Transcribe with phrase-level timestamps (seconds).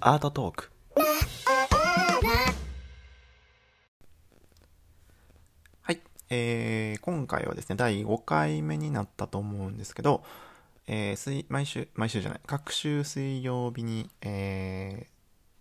[0.00, 0.70] アートトーク。
[5.82, 10.24] はい、えー、今回はですね第5回目になったと思うんですけど、
[10.88, 12.40] えー、水毎週毎週じゃない。
[12.46, 15.06] 各週水曜日に、え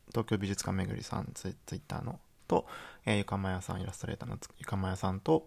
[0.07, 2.65] ー、東京美術館めぐりさんツツイッターのと、
[3.05, 5.45] えー、ゆかまやさんイラストレーターのゆかまやさんと、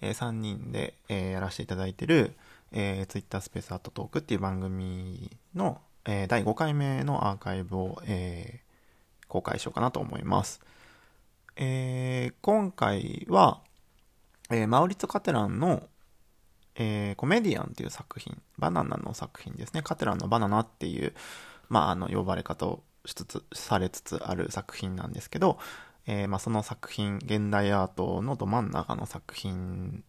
[0.00, 2.36] えー、3人で、えー、やらせていただいてる、
[2.76, 10.60] えー、ツイッタースペースアートトークっていう番組の、えー、第5回目のアーカイブを、えー、公開しようかなと思います。
[11.54, 13.60] えー、今回は、
[14.50, 15.84] えー、マウリツ・カテランの、
[16.74, 19.82] えー、コメディアンっていう作品、バナナの作品ですね。
[19.82, 21.14] カテランのバナナっていう、
[21.68, 25.60] まあ、あの、呼ばれ方をしつつ、されつつある作品なんですけど、
[26.06, 30.02] えー、まあ、その作品、現代アートのど真ん中の作品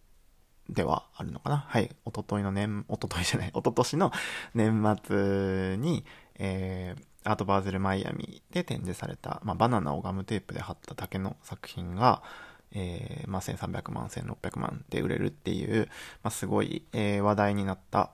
[0.69, 1.57] ではあるのかな？
[1.67, 1.95] はい。
[2.05, 4.11] おとといの年、おとといじゃない、おととしの
[4.53, 6.05] 年末に、
[6.35, 12.23] えー、アートバーゼルマイアミで展示された、まあ、バナナをガムテープで貼った竹の作品が、
[12.71, 15.87] えー、まあ、1300万、1600万で売れるっていう、
[16.23, 18.11] まあ、すごい、えー、話題になった、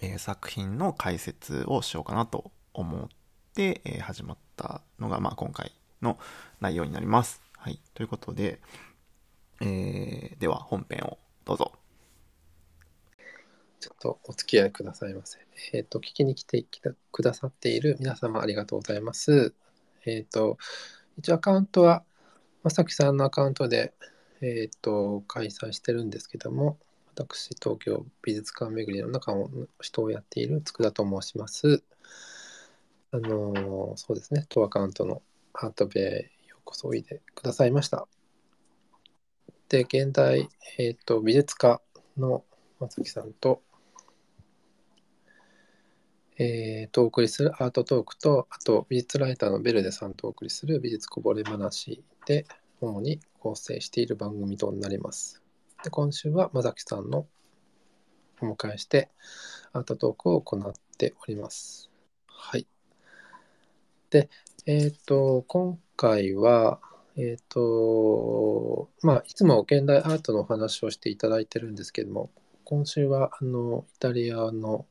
[0.00, 3.08] えー、作品の解説をしようかなと思っ
[3.54, 5.72] て、え、始まったのが、まあ、今回
[6.02, 6.18] の
[6.60, 7.42] 内容になります。
[7.56, 7.80] はい。
[7.94, 8.60] ということで、
[9.60, 11.72] えー、では本編をどうぞ。
[13.80, 15.38] ちょっとお付き合いくださいませ。
[15.72, 16.62] えっ、と、聞きに来て
[17.10, 19.54] くださっている皆様ありがとうございます。
[20.04, 20.58] えっ、と、
[21.16, 22.04] 一応アカウントは、
[22.62, 23.94] まさきさんのアカウントで、
[24.42, 26.78] えっ、と、開催してるんですけども、
[27.14, 29.48] 私、東京美術館巡りの中の
[29.80, 31.82] 人をやっている佃と申します。
[33.10, 35.22] あのそうですね、当アカウントの
[35.54, 38.06] アートベへようこそおいでくださいました。
[39.68, 41.80] で、現代、えっ、と、美術家
[42.16, 42.44] の
[42.80, 43.62] まさきさんと、
[46.38, 52.46] えー、とお送りするアートトークと、あと美術ライターのベルデさんとお送りする美術こぼれ話で
[52.80, 55.42] 主に構成している番組となります。
[55.82, 57.26] で今週はまさきさんの
[58.40, 59.10] お迎えして
[59.72, 61.90] アートトークを行っております。
[62.28, 62.68] はい。
[64.10, 64.30] で、
[64.64, 66.80] えっ、と、今回は、
[67.18, 72.30] えっ、と、まあ、いつも現代アートのお話をしていただいてるんですけども、
[72.64, 74.86] 今週はあのイタリアの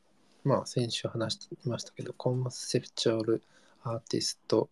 [0.47, 3.43] まあ、先週話していましたけど、コンセプチュアル
[3.83, 4.69] アーティスト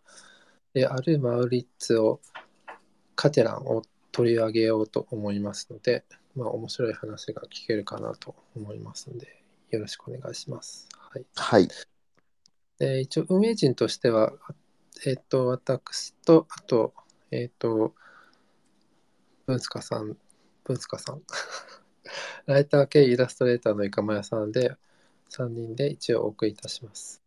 [0.72, 2.18] であるマウリッツォ・
[3.14, 10.88] カテランを取り上げようと思いますので、まあ、面白い話が聞けるかなと思いますので、よろしくお願いします。
[10.98, 11.26] はい。
[11.34, 11.68] はい。
[12.78, 14.32] で一応、運営陣としては、
[15.04, 16.94] えっ、と、私と、あと、
[17.30, 17.94] えっ、と、
[19.46, 20.16] 文塚さん、
[20.64, 21.22] 文塚さん、
[22.46, 24.76] ライター系イラストレーターのいかまやさんで、
[25.30, 27.22] 3人で一応お送りいたします。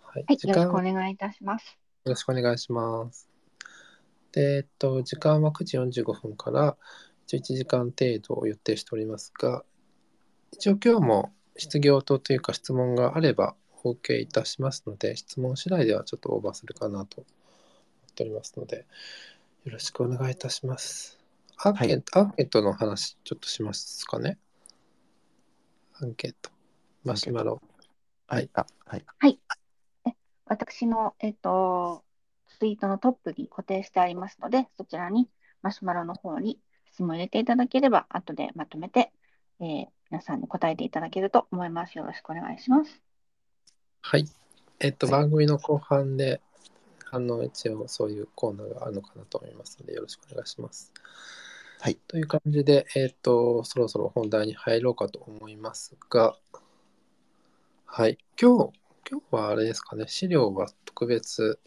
[0.00, 0.24] はい。
[0.26, 1.78] はい、よろしくお願いいたします。
[2.04, 3.28] よろしくお願いします。
[4.32, 6.76] で、えっと、時間は9時45分から
[7.28, 9.64] 11時間程度を予定しておりますが、
[10.52, 13.54] 一応今日も質疑応答というか質問があれば
[13.84, 17.26] お受けいたしますので、質問次第ではちょっとオーバーするかなと思
[18.10, 18.86] っておりますので、
[19.64, 21.18] よろしくお願いいたします。
[21.58, 24.38] アンケート、アンケートの話ちょっとしますかね。
[26.00, 26.50] アンケート。
[27.04, 27.62] マシュマロ。
[28.26, 28.50] はい。
[28.54, 29.38] あ、はい。
[30.46, 32.04] 私の、えっと、
[32.58, 35.28] ツイートのトップに固定してありますので、そちらに
[35.62, 36.58] マシュマロの方に
[36.92, 39.12] 質問を入れていただければ、後でまとめて、
[39.60, 41.96] えー皆さんに答えていただけると思います。
[41.96, 43.00] よろしくお願いします。
[44.02, 44.26] はい。
[44.78, 46.42] えっと、番組の後半で、
[47.14, 50.90] あの、一応そういうコーナーがあるのかなと思いますので、よろしくお願いします。
[51.78, 51.98] はい。
[52.08, 56.34] という感じで、えっと、そろそろ本題に入ろうかと思いますが、
[57.84, 58.16] はい。
[58.40, 58.72] 今日、
[59.10, 61.60] 今日はあれですかね、資料は特別、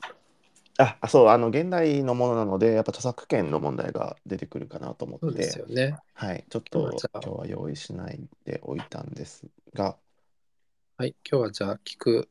[0.78, 5.98] あ、あそう、あの、現代のものなので、やっぱ著作権の問題が出てくるかなと思そうって、ですよね。
[6.16, 9.96] はい、ちょっと今日は用意しないでおいたんですが、
[10.98, 11.16] はい。
[11.30, 12.30] 今日はじゃあ、聞く、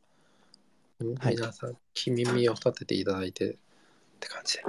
[1.18, 3.56] はい皆さん、聞耳を立てていただいてっ
[4.20, 4.64] て感じで、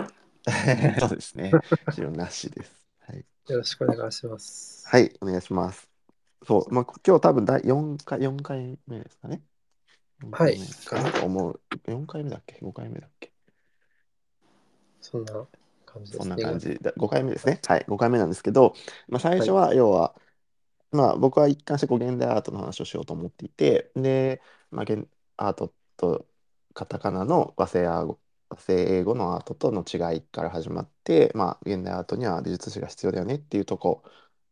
[1.00, 2.86] そうですね、 資料なしです。
[3.00, 4.86] はい、よろしくお願いします。
[4.88, 5.90] はい、お願いします。
[6.46, 9.44] そう、まあ、今日多分第4回、4回目ですかね。
[10.22, 11.62] 4はいかなと思う。
[11.88, 13.34] 4回目だっけ ?5 回目だっけ？
[15.02, 15.48] そんな
[15.86, 16.36] 感じですそんね。
[16.36, 16.76] な感じ。
[16.80, 17.60] だ5回目ですね。
[17.68, 18.74] はい、5回目なんですけど、
[19.08, 20.16] まあ、最初は要は、
[20.92, 24.42] まあ、僕は一貫してこう現代アートの話をしようと思っていて、で、
[24.72, 25.08] まあ、現
[25.38, 26.26] アートと
[26.74, 28.18] カタカナの和製和
[28.58, 34.04] 製英語のアートとの違いから始まって、まあ、現代アートには美術史が必要だよねっていうとこ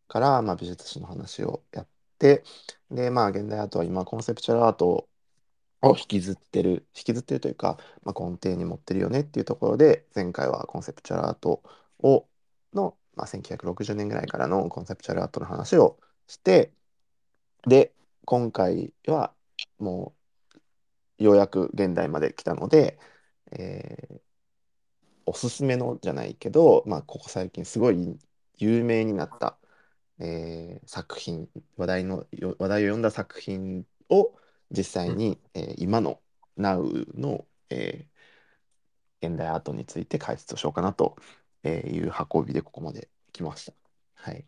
[0.08, 1.88] から、まあ、美術史の話をやっ
[2.20, 2.44] て、
[2.92, 5.08] で、まあ、現代アートは今コンセプチュアルアート
[5.84, 11.62] を引きずってる引きずってるというか、まあ、根底に持ってるよねっていうところで前回はコンセプチュアルアート
[12.02, 12.28] を
[12.74, 16.72] の、まあ、1960年ぐらいからのコンセプチュアルアートの話をして
[17.68, 17.94] で
[18.26, 19.34] 今回は
[19.80, 20.23] もう
[21.24, 23.00] ようやく現代まで来たので、
[23.52, 24.22] えー
[25.26, 28.20] おすすめのじゃないけど、まあ、ここ最近すごい
[28.58, 29.58] 有名になった、
[30.20, 34.38] えー作品話題のよ話題を読んだ作品を
[34.72, 36.22] 実際に、えー今の
[36.58, 41.16] Now の、えー現代アートについて解説をしようかなと
[41.64, 43.74] えーいう運びでここまで来ました。
[44.16, 44.46] はい。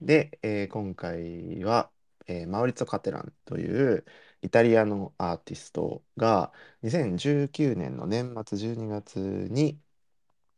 [0.00, 1.90] で、えー今回は、
[2.26, 4.04] えーマウリッツォ・カテランという
[4.42, 6.52] イタリアのアーティストが
[6.82, 9.18] 2019年の年末12月
[9.50, 9.80] に、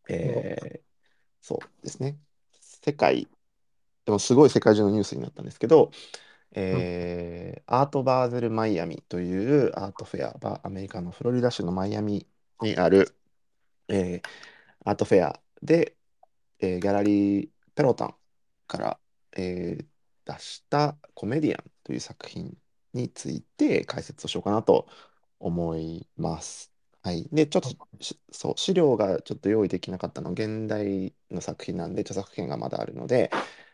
[0.09, 0.85] えー
[1.43, 2.19] そうですね、
[2.61, 3.29] 世界、
[4.05, 5.91] でもすごい世界中のニュースになったんですけど、
[6.53, 12.27] えーアートバーゼルマイアミというアートフェアがアメリカのフロリダ州のマイアミ
[12.61, 13.17] にある、
[13.89, 14.23] えー
[14.85, 15.97] アートフェアで、
[16.61, 18.17] えーギャラリーペロタン
[18.67, 19.01] から、
[19.37, 19.87] えー
[20.27, 22.57] 出したコメディアンという作品
[22.95, 24.89] について解説をしようかなと
[25.41, 26.73] 思います。
[27.03, 27.29] はい。
[27.33, 27.69] で、ちょっと
[28.01, 33.31] しそう、資料がちょっと用意できなかったの、現代の作品なんで、著作権がまだあるので、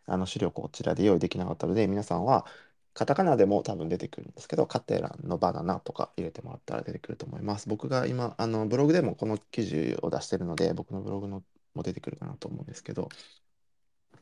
[0.06, 2.46] あの資料こちらで用意できなかったので、皆さんは
[2.92, 7.68] カタカナでも多分出てくるんですけど、カテランのバナナとか入れてもらったら出てくると思います。
[7.68, 11.44] 僕が今、あのブログでもこの記事を出してるので、僕のブログの
[11.74, 13.08] も出てくるかなと思うんですけど、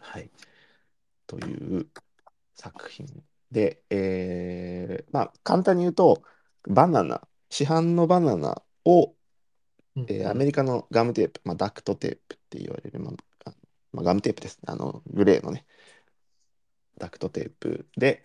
[0.01, 0.31] はい。
[1.27, 1.91] という
[2.55, 3.07] 作品
[3.51, 6.23] で、えーまあ、簡単に言うと、
[6.69, 9.15] バナナ、市販のバナナを、
[10.07, 13.55] えーアメリカのガムテープ、まあ、ダクトテープって言われる、まああ
[13.93, 14.59] まあ、ガムテープです。
[14.67, 15.67] あの、グレーのね、
[16.99, 18.23] ダクトテープで、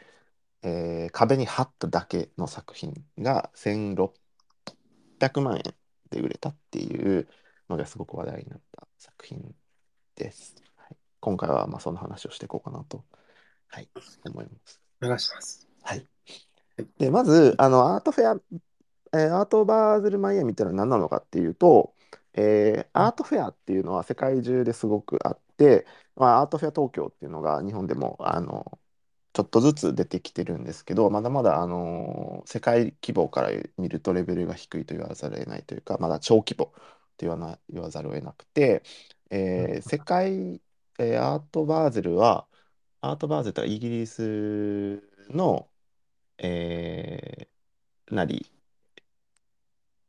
[0.64, 5.64] えー壁に貼っただけの作品が1600万円
[6.12, 7.30] で売れたっていう
[7.70, 9.56] のがすごく話題になった作品
[10.16, 10.56] です。
[10.78, 13.06] はい、今回はまあその話をしていこうかなと、
[13.70, 13.90] はい、
[14.26, 14.83] 思います。
[15.04, 15.68] お願いします。
[15.84, 16.08] はい。
[16.98, 18.42] で、まず、あの、アートフェア、
[19.14, 21.96] えーアートバーゼルマイアミっていうのは何なのかっていうと、
[22.34, 25.86] えーアートフェアっていうのは世界中ですごくあって、
[26.16, 28.80] まあ、アートフェア東京っていうのが日本でも、あの、
[29.34, 36.74] ちょっとずつ出てきてるんですけど、まだまだ、あの世界規模から見るとレベルが低いと言わざるを得ないというか、まだ小規模と
[37.20, 38.84] 言わな、言わざるを得なくて、
[39.32, 40.62] えー世界、
[41.00, 42.48] えーアートバーゼルは、
[43.04, 45.70] アートバーゼルってイギリスの、
[46.40, 48.46] えーなり、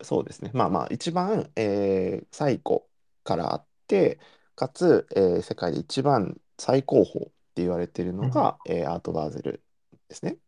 [0.02, 0.50] そうですね。
[0.54, 2.82] まあまあ、一番、えー最古
[3.24, 4.18] からあって、
[4.56, 9.64] かつ、えー世界で一番最高峰って言われているのが、えーアートバーゼル
[10.08, 10.38] ですね。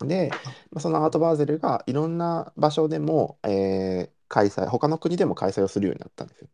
[0.00, 0.38] で、
[0.72, 6.48] まあそのアートバーゼルがいろんな場所でも、えー開催、他の国でも開催をするようになったんですよ。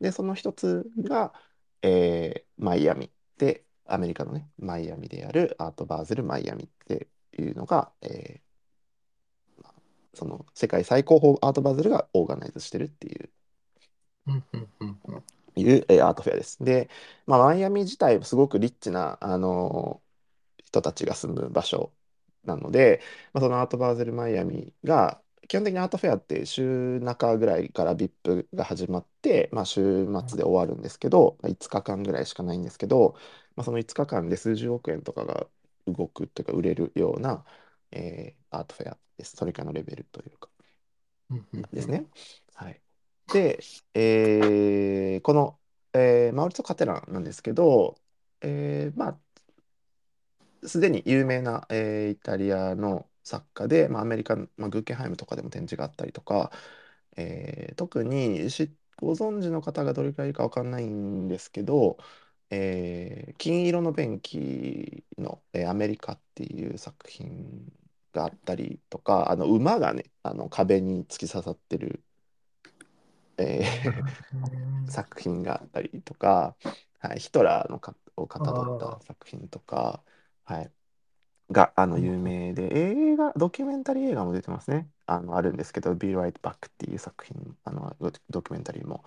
[0.00, 1.34] で、その一つが、
[1.82, 7.08] えーマイアミで、アメリカのね、マイアミでやるアートバーゼルマイアミって
[7.38, 8.54] いうのが、えー
[10.14, 13.30] その世界最高峰アートバーゼルがオーガナイズしてるっていう
[15.56, 16.62] いう、えーアートフェアです。
[16.64, 16.88] で、
[17.26, 20.04] まあ、マイアミ自体すごくリッチな、あのー
[20.64, 21.92] 人たちが住む場所
[22.44, 23.02] なので、
[23.34, 33.16] まあ、そのアートバーゼルマイアミが基本的にアートフェアって週中ぐらいから VIP が始まって、まあ、週末で終わるんですけど、まあ5日間ぐらいしかないんですけど、
[33.56, 35.48] まあ、その5日間で数十億円とかが
[35.86, 37.44] 動くというか売れるような、
[37.92, 39.36] えーアートフェアです。
[39.36, 40.50] それからのレベルというか。
[41.72, 42.06] ですね。
[42.54, 42.82] はい。
[43.32, 43.60] で、
[43.94, 45.60] えーこの、
[45.92, 47.96] えーマウリツォ・カテランなんですけど、
[48.40, 49.08] えーま
[50.62, 56.50] あ、すでに有名な、えーイタリアの作家で、まあ、アメリカの、まあ、グーケンハイムとかでも展示があったりとか、
[57.16, 61.98] えー特にしご存知の方がどれくらいいるかわかんないんですけど、
[62.50, 67.72] えー金色の便器の、えーアメリカっていう作品
[68.12, 72.02] があったりとか、あの馬がね、あの壁に突き刺さってる、
[73.38, 74.04] えー
[74.90, 76.56] 作品があったりとか、
[77.00, 80.02] はい、ヒトラーのかをかたどった作品とか、
[80.44, 80.72] はい、
[81.50, 84.88] があの有名で、映画、ドキュメンタリー映画も出てますね。
[85.06, 89.04] あのあるんですけど、Be Right Back っていう作品、あのドドキュメンタリーも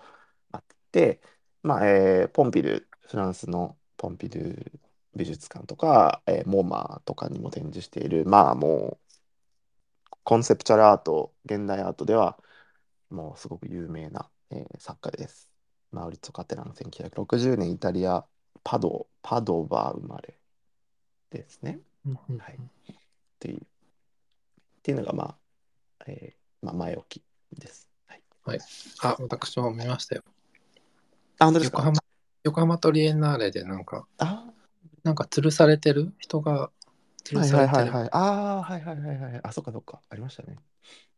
[0.52, 1.20] あって、
[1.62, 4.70] まあえーポンピドゥ、フランスのポンピドゥ
[5.16, 8.98] 美術館とか、えーモマとかにも展示している、まあも
[10.12, 12.38] う、コンセプチュアルアート、現代アートでは、
[13.10, 15.48] もうすごく有名な、えー作家です。
[15.90, 18.24] マウリッツォ・カテラン、1960年イタリア、
[18.62, 20.34] パド、パドバ生まれ
[21.30, 21.80] ですね。
[22.38, 22.58] はい
[22.94, 22.94] っ
[23.40, 23.60] ていう、っ
[24.82, 25.24] ていうのが、ま
[26.00, 27.22] あ、えーまあ、前置き
[27.58, 27.88] です。
[28.06, 28.22] はい、
[29.02, 30.22] あ、私も見ましたよ。
[31.38, 31.78] あ、本当ですか？
[31.78, 32.07] 横浜、
[32.44, 34.46] 横浜トリエンナーレでなんか、あ
[35.02, 36.12] なんか吊るされてる？
[36.18, 36.70] 人が
[37.24, 37.78] 吊るはいされてる。
[37.78, 38.08] はいはいはい。
[38.12, 38.18] あ
[38.58, 39.40] あ、はいはいはいはい。
[39.42, 40.00] あ、そっかそっか。
[40.08, 40.56] ありましたね。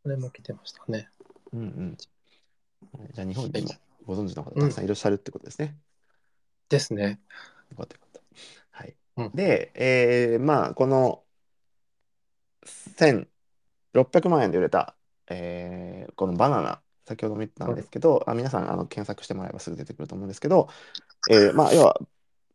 [0.03, 1.09] これも来てましたね。
[1.53, 1.97] うんうん。
[1.97, 3.69] じゃあ日本でも
[4.07, 5.77] ご存知の方うんたくさんいらっしゃるってことですね。
[6.69, 7.21] ですね。
[7.71, 8.21] よかったよかった。
[8.71, 8.95] はい。
[9.17, 11.23] うんで、えーまあ、この
[12.65, 14.95] 1600万円で売れた、
[15.29, 20.69] えーこのバナナ、先ほども言ったんですけど、あ皆さんあの検索してもらえばすぐ出てくると思うんですけど、
[21.27, 22.00] えーまあ、要は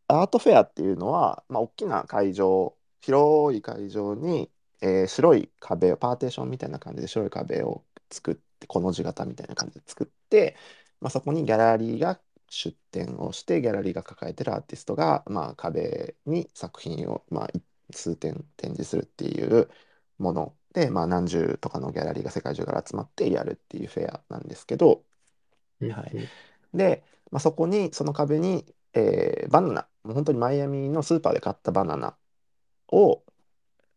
[0.07, 10.57] アートフェアっていうのは、まあ、大きな会場、広い会場に、えー白い壁を、パーテーションみたいな感じで白い壁を作って、この字型みたいな感じで作って、
[11.01, 17.63] まあ、そこにギャラリーが出展をして、ギャラリーが抱えてるアーティストが、まあ、壁に作品を、まあ、い
[17.95, 19.69] 数点展示するっていう
[20.17, 25.05] もので、まあ、何十とかのギャラリーが世界中から集まってやるっていうフェアなんですけど、
[25.87, 26.17] はい。
[26.73, 29.87] で、まあ、そこにその壁に、えーバナナ。
[30.03, 32.15] もう本当にマイアミのスーパーで買ったバナナ
[32.89, 33.23] を、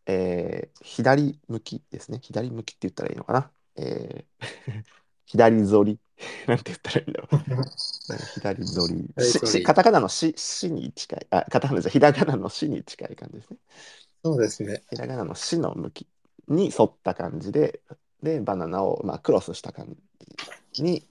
[0.06, 2.20] えー左向きですね。
[2.22, 4.84] 左向きって言ったらいいのかな、えー
[5.26, 5.98] 左反り。
[6.48, 7.38] なんて言ったらいいんだろう。
[8.34, 9.24] 左反り。
[9.24, 11.26] しカタカナのし「し」に近い。
[11.30, 13.58] あカタカナじゃひらがなの「し」に近い感じですね。
[14.24, 14.82] そうですね。
[14.90, 16.08] ひらがなの「し」の向き
[16.48, 17.80] に沿った感じで
[18.22, 19.96] でバナナを、まあ、クロスした感
[20.72, 21.06] じに、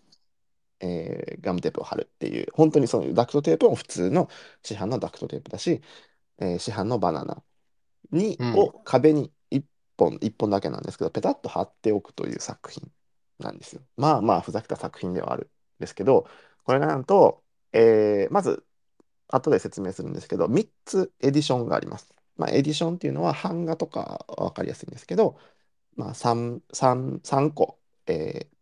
[0.79, 4.29] えーガムテープを貼るっていう本当にそういうダクトテープも普通の
[4.63, 5.81] 市販のダクトテープだし、
[6.39, 7.43] えー市販のバナナ
[8.11, 9.65] に、うんを壁に1
[9.97, 12.91] 本1本だけなんですけどペタッと貼っておくという作品
[13.39, 13.81] なんですよ。
[13.97, 15.45] まあまあふざけた作品ではある
[15.79, 16.27] んですけど
[16.63, 17.43] これがなんと、
[17.73, 18.65] えーまず
[19.29, 22.13] 後で説明するんですけど3つエディションがあります。
[22.37, 25.39] まあ、エディションっていうのは版画とか分かりやすいんですけど、
[25.95, 28.56] まあ、3, 3, 3個、えー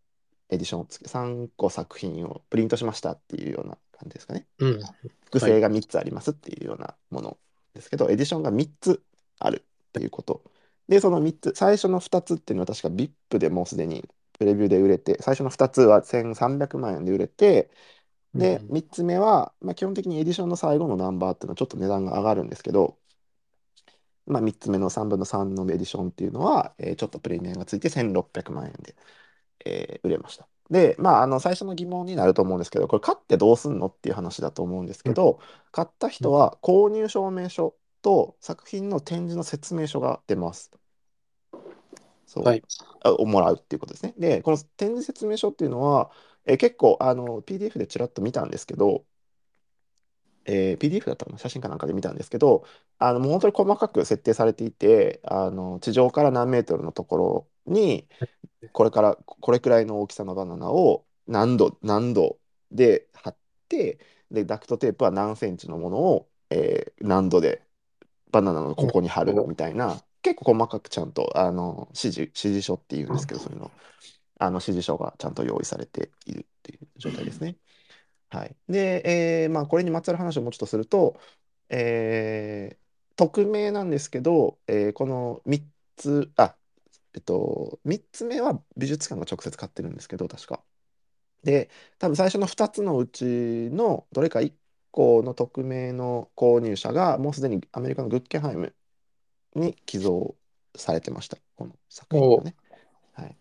[0.50, 4.48] エディションをつけ3個作品をプリントしましたっていうような感じですかね。
[4.60, 4.80] うん。
[5.26, 7.38] 複製が3つありますっていうようなもの
[7.74, 9.04] ですけど、エディションが3つ
[9.40, 10.44] あるっていうこと。
[10.88, 17.72] で、その3つ、最初の2つっていうのは確か VIP でもうすでにプレビューで売れて、最初の2つは1300万円で売れて、
[18.36, 23.00] で、うん3つ目は、まあ、基本的にエディションの最後のナンバーっていうのはちょっと値段が上がるんですけど、
[24.26, 28.96] まあ、3つ目の3分の3のエディションっていうのは、えーちょっとプレミアがついて1600万円で、
[29.66, 30.48] えー売れました。
[30.70, 35.40] で、まあ、あの最初の疑問になると思うんですけど、これ買ってどうすんのっていう話だと思うんですけど、
[35.72, 40.72] 買った人は購入証明書と作品の展示の説明書が出ます。
[42.26, 42.64] そうはい。
[43.04, 44.14] あをもらうっていうことですね。
[44.18, 46.12] で、この展示説明書っていうのは、
[46.46, 49.06] えー結構あの PDF でちらっと見たんですけど、
[50.46, 51.38] えー PDF だったかな？
[51.38, 52.66] 写真かなんかで見たんですけど、
[53.00, 58.08] あのもう本当に細かく設定されていて、あの地上から何メートルのところに、
[58.74, 62.40] これからこれくらいの大きさのバナナを何度、何度
[62.72, 63.38] で貼っ
[63.70, 64.00] て、
[64.32, 67.64] で、ダクトテープは何センチのものを、えー何度で
[68.32, 73.72] バナナのここに貼るみたいな、結構細かくちゃんとあの指示、指示書っていうんですけど、そういうの、
[74.40, 77.58] あの指示書がちゃんと用意されているっていう状態ですね。
[78.30, 78.56] はい。
[78.68, 81.20] で、えーまあ、これにまつわる話をもうちょっとすると、
[81.70, 82.86] えー
[83.18, 85.64] 匿名なんですけど、えーこの3
[85.96, 86.58] つ、あ、
[87.16, 90.64] えっと、3つ目は美術館が直接買ってるんですけど、確か。
[91.44, 91.70] で、
[92.00, 93.26] 多分最初の2つのうち
[93.72, 94.56] のどれか1
[94.92, 98.76] 個の匿名の購入者が、もうすでにアメリカのグッケンハイム
[99.56, 100.38] に寄贈
[100.78, 102.56] されてました、この作品がね。
[103.14, 103.38] はい。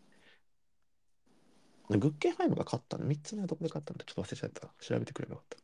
[1.91, 3.99] グッケンハイムが買ったの ?3 つ目はどこで買ったの？
[3.99, 4.69] かちょっと忘れちゃった。
[4.81, 5.59] 調べてくればよかっ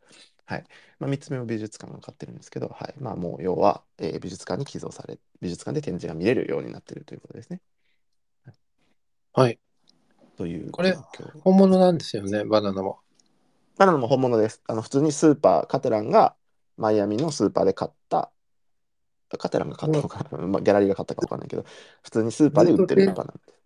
[0.46, 0.54] た。
[0.54, 0.64] はい。
[0.98, 2.94] まあ、3つ目も美術館が買ってるんですけど、はい。
[2.98, 7.60] まあ、もう要は、えー美術館に寄贈され、美術館で展示が見れるようになってるということですね。
[9.32, 9.58] はい。
[10.36, 12.98] というこれ状況本物なんですよね、バナナも。
[13.78, 14.62] バナナも本物です。
[14.66, 16.34] あの普通にスーパー、カテランが
[16.76, 18.30] マイアミのスーパーで買った、
[19.38, 21.64] カテランが買ったのかな、まあ、ギャラリーが買ったか分かんないけど、
[22.02, 23.60] 普通にスーパーで売ってるバナナです。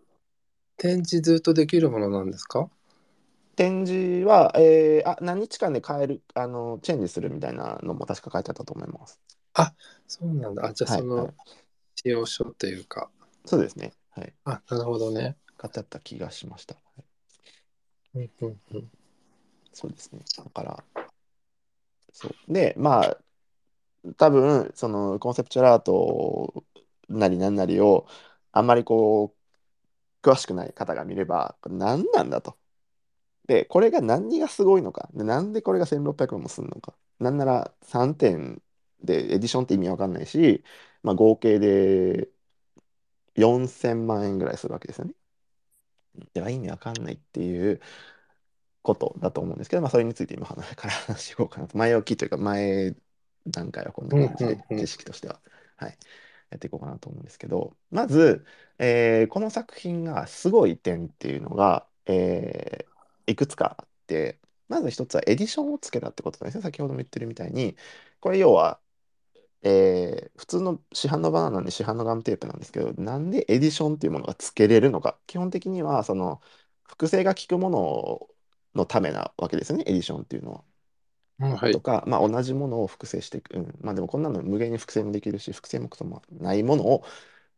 [0.76, 2.68] 展示ずっとできるものなんですか？
[3.56, 9.20] 展示は、えーあ何日間で変えるあの、チェンジするみたいなのも確か書いてあったと思います。
[10.06, 10.66] そうなんだ。
[10.66, 11.34] あ、じゃあはいそのはい
[11.96, 13.08] 使用書というか。
[13.46, 13.92] そうですね。
[14.10, 14.34] はい。
[14.44, 15.36] あ、なるほどね。
[15.56, 16.74] 買ってあった気がしました。
[16.74, 17.04] はい
[18.14, 18.90] うんうんうん。
[19.72, 20.20] そうですね。
[20.36, 20.84] だから、
[22.12, 22.52] そう。
[22.52, 23.24] で、まあ、
[24.16, 26.64] 多分、そのコンセプチュアルアート
[27.08, 28.06] なりなんなりを、
[28.52, 29.34] あんまりこ
[30.24, 32.58] う、詳しくない方が見れば、これ何なんだと。
[33.46, 35.10] で、これが何がすごいのか。
[35.14, 36.96] でなんでこれが1600万もするのか。
[37.20, 38.62] なんなら3点
[39.02, 40.64] でエディションって意味わかんないし、
[41.02, 42.30] まあ、合計で
[43.36, 45.14] 4000万円ぐらいするわけですよね。
[46.32, 47.80] では意味わかんないっていう
[48.82, 51.76] ことだと思うんですけど、まあ、それについて今話から 話していこうかなと。
[51.76, 52.94] 前置きというか、前
[53.46, 55.40] 段階はこんな感じで、知識としては、
[55.76, 55.98] はい、
[56.50, 58.44] やっていこうかなと思うんですけど、まず、
[58.78, 66.62] えー、この作品がすごい点っていうのが、えー、いくつかあって、まず一つはエディションをつけたってことですね。
[66.62, 67.76] 先ほども言ってるみたいに、
[68.20, 68.80] これ要は、
[69.64, 75.18] えー、普通の市販のバナナに市販のガムテープなんですけど、なんでエディションっていうものがつけれるのか。
[75.26, 76.42] 基本的には、その、
[76.84, 78.28] 複製が効くもの
[78.74, 80.64] のためなわけですよね、エディションっていうのは。
[81.38, 83.56] はい、とか、まあ、同じものを複製していく。
[83.56, 87.04] うん、まあでもこんなの無限に複製もできるし、複製もクソもないものを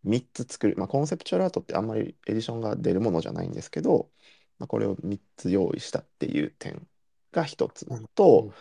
[0.05, 0.77] 3つ作る。
[0.79, 4.11] まあ、コンセプチュアルアートってあんまりエディションが出るものじゃないんですけど、
[4.59, 6.89] まあ、これを3つ用意したっていう点
[7.33, 8.53] が1つと、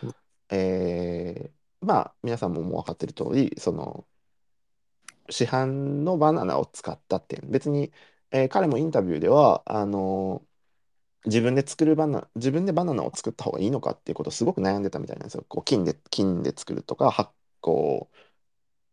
[0.50, 4.06] えー、まあ皆さんももう分かってる通り、その
[5.30, 5.66] 市販
[6.04, 7.40] のバナナを使った点。
[7.50, 7.92] 別に、
[8.30, 10.56] えー、彼もインタビューでは、あのー
[11.26, 15.44] 自分で作るバナ自分でバナナを作った方がいいのかっていうことをすごく悩んでたみたいなんですよ。
[15.48, 17.30] こう金で金で作るとか発
[17.62, 18.08] 酵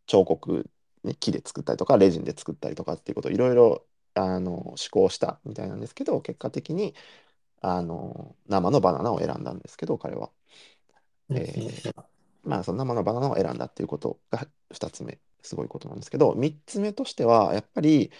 [0.06, 0.70] 彫刻、
[1.04, 6.94] ね、木で作ったりとかレジンで作ったりとかっていうことをいろいろあの試行したみたいなんですけど結果的に
[7.62, 10.30] あの生のバナナを選んだんですけど彼は。
[11.30, 12.13] えー、
[12.44, 18.10] まあその生のバナナを選んだっていうことが2つ目すごいことなんですけど3つ目としてはやっぱり、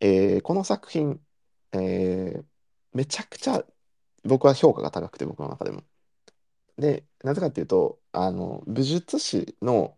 [0.00, 1.20] えー、この作品、
[1.72, 2.44] えー、
[2.94, 3.64] めちゃくちゃ
[4.24, 5.82] 僕は評価が高くて僕の中でも。
[6.78, 9.96] でなぜかっていうとあの武術史の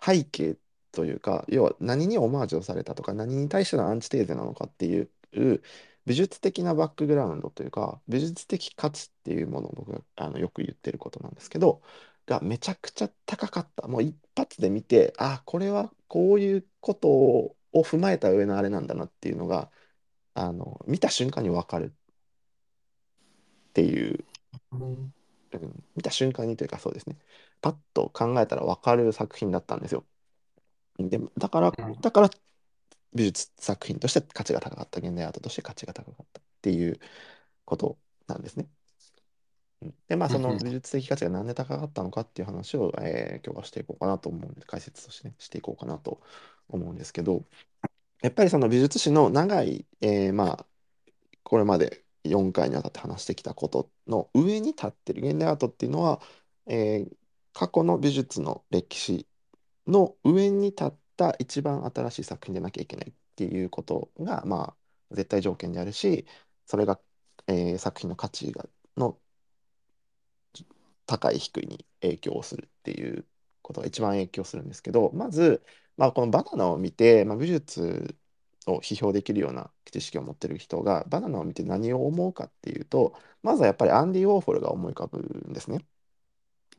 [0.00, 0.56] 背景
[0.92, 5.10] というか要は何にオマージュをされたとか何に対してのアンチテーゼなのかっていう
[6.06, 11.82] 美術的なバックグラウンドというか美術的価値っていうものを僕があのよく言ってることなんですけど
[12.30, 13.88] がめちゃくちゃ高かった。
[13.88, 19.70] もう一発で見てあこれはこういうことを踏まえた上のあれなんだなっていうのが
[20.34, 21.92] あの見た瞬間に分かる
[23.70, 24.24] っていう、
[24.72, 25.12] うん、
[25.96, 27.18] 見た瞬間にというかそうですね。
[27.60, 30.04] パッと考えたら分かる作品だったんですよ。
[30.98, 32.30] でだからだから
[33.14, 35.00] 美術作品として価値が高かった。
[35.00, 37.00] 現代アートとして価値が高かったっていう
[37.64, 38.68] ことなんですね。
[40.08, 46.20] でまあその美術的価値が何で高かったのかっていう話を、えー、今日はしていこうかなと思うんで解説として、ね、していこうかなと
[46.68, 47.44] 思うんですけど
[48.22, 50.66] やっぱりその美術史の長い、えー、まあ
[51.42, 55.26] これまで4回にわたって話してきたことの上に立ってる。
[55.26, 56.20] 現代アートっていうのは、
[56.66, 57.16] えー、
[57.54, 59.26] 過去の美術の歴史
[59.86, 64.74] の上に立った一番新しい作品でなきゃいけないっていうことが、ま
[65.10, 66.26] あ、絶対条件であるし
[66.66, 67.00] それが、
[67.46, 68.66] えー、作品の価値が
[68.96, 69.18] の
[71.10, 73.26] 高い低いに影響するっていう
[73.62, 75.62] ことが一番影響するんですけどまず、
[75.96, 78.16] まあ、このバナナを見て、まあ、美術
[78.66, 85.84] を批評できるような知識を持ってる人がバナナを見て何を思うかっていうとまずはやっぱりアンディ・ウォーホルが思い浮かぶんですね。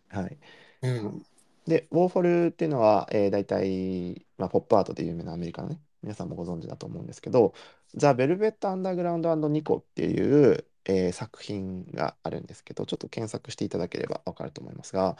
[0.09, 0.37] はい、
[0.83, 1.25] うん、
[1.67, 7.53] でウォーホルっていうのは、えー、大体、まあ、ポップアートで有名なアメリカのね皆さんもご存知だと思うんですけど
[7.95, 15.17] 「ザ・ベルベット・アンダーグラウンドニコ」っていう、えー、作品があるんですけどちょっと検索していただければ分かると思いますが、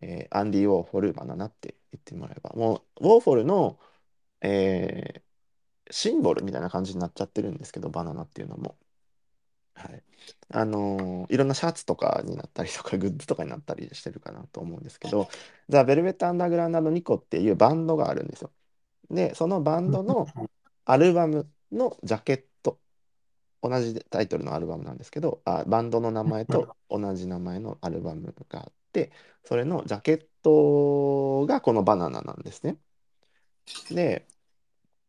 [0.00, 3.78] えー、アンディ・ウォーホルバナナって言ってもらえばもうウォーホルの、
[4.42, 5.22] えー、
[5.92, 8.78] シンボルみたいな感じになっちゃってるんですけど、バナナっていうのも。
[9.74, 10.02] はい。
[10.50, 15.28] あのーいろんなシャツとかになったりとか、グッズとかになったりしてるかなと思うんですけど、
[15.68, 18.52] ザ・ベルベット・アンダーグラウンドニコっていうバンドがあるんですよ。
[19.10, 20.26] で、そのバンドの
[20.84, 22.46] アルバムのジャケット、
[23.62, 29.12] 同じタイトルのアルバムなんですけど、あ、バンドの名前と同じ名前のアルバムがあって、
[29.44, 32.78] それのジャケットがこのバナナなんですね。
[33.90, 34.26] で、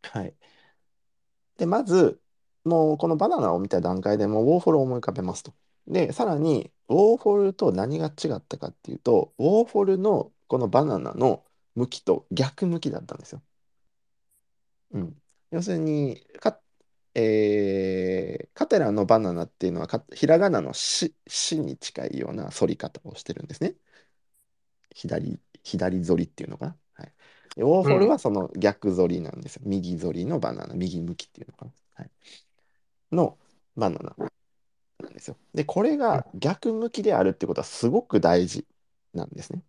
[0.03, 0.35] はい。
[1.57, 2.21] で、まず、
[2.63, 5.53] もうこのバナナを見た段階でもうウォーホルを思い浮かべますと。
[5.87, 13.43] で、さらに、ウォーホルと何が違ったかっていうと、ウォーホルのこのバナナの向きと逆向きだったんですよ。
[14.91, 15.21] うん。
[15.51, 16.62] 要するに、か、
[17.15, 23.75] えー、カテラのバナナっていうのはか、ひらがなのし、しに近いような反り方をしてるんですね。
[24.93, 26.75] 左、左反りっていうのかな。
[26.95, 27.13] はい。
[27.57, 29.61] ウォーホルはその逆反りなんですよ。
[29.65, 31.71] 右反りのバナナ、右向きっていうのかな。
[31.95, 32.11] はい、
[33.11, 33.37] の
[33.75, 34.15] バナナ
[34.99, 35.37] なんですよ。
[35.53, 38.65] で、これが逆向きであるってことはすごく大事
[39.13, 39.61] なんですね。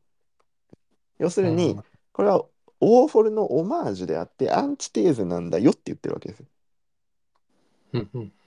[1.19, 1.79] 要するに、
[2.13, 2.45] これは
[2.81, 6.47] オーフォルのオマージュであってアンチテーゼなんだよって言ってるわけですよ。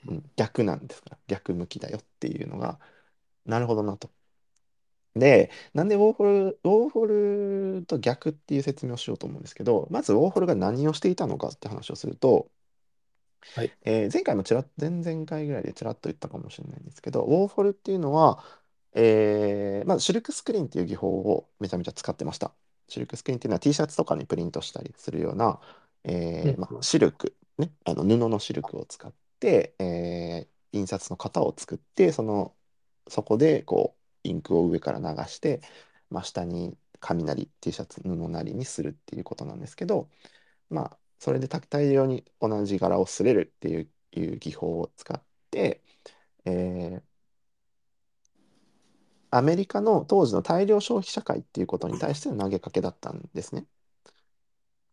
[0.08, 2.80] うん、逆なんですから逆向きだよっていうのが
[3.46, 4.12] なるほどなと。
[5.16, 12.52] で、なんでウォーホル、ウォーホルと逆っていう説明をしようと思うんですけど、まずウォーホルが何をしていたのかって話をすると、
[13.56, 18.44] はいえー前回もちらっ前々回ぐらいでちらっと言ったかもしれないんですけど、ウォーホルっていうのは、
[18.94, 22.54] えーまあ、シルクスクリーンっていう技法をめちゃめちゃ使ってました。
[22.90, 25.60] シルクスクリーンっていうのは T シャツとかにプリントしたりするような、
[26.04, 29.18] えーまあ、シルク、ね、あの布のシルクを使って、
[29.80, 32.56] えー印刷の型を作ってその
[33.08, 35.62] そこでこうインクを上から流して、
[36.10, 40.10] まあ、下に紙なり T シャツ布なりにするっていうことなんですけど、
[40.70, 45.84] まあ、それで大量に同じ柄を擦れるっていういう技法を使って、
[46.46, 47.18] えー
[49.30, 53.66] アメリカの当時の大量消費社会っていうことに対しての投げかけだったんですね。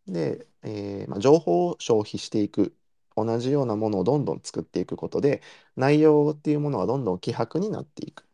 [0.07, 2.75] で、えーまあ、情報を消費していく
[3.15, 5.41] 同じようなものをどんどん作っていくことで
[5.75, 8.23] 内容っていうものがどんどん希薄になっていく。
[8.23, 8.25] っ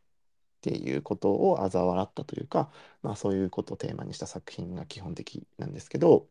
[0.64, 6.28] ていうことを嘲笑ったというか、まあ、そういうことをテーマにした作品が基本的なんですけど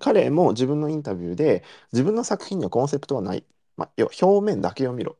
[0.00, 3.44] 彼も自分のインタビューで自分の作品にはコンセプトはない、
[3.76, 3.90] まあ、
[4.22, 5.16] 表面だけを見ろ。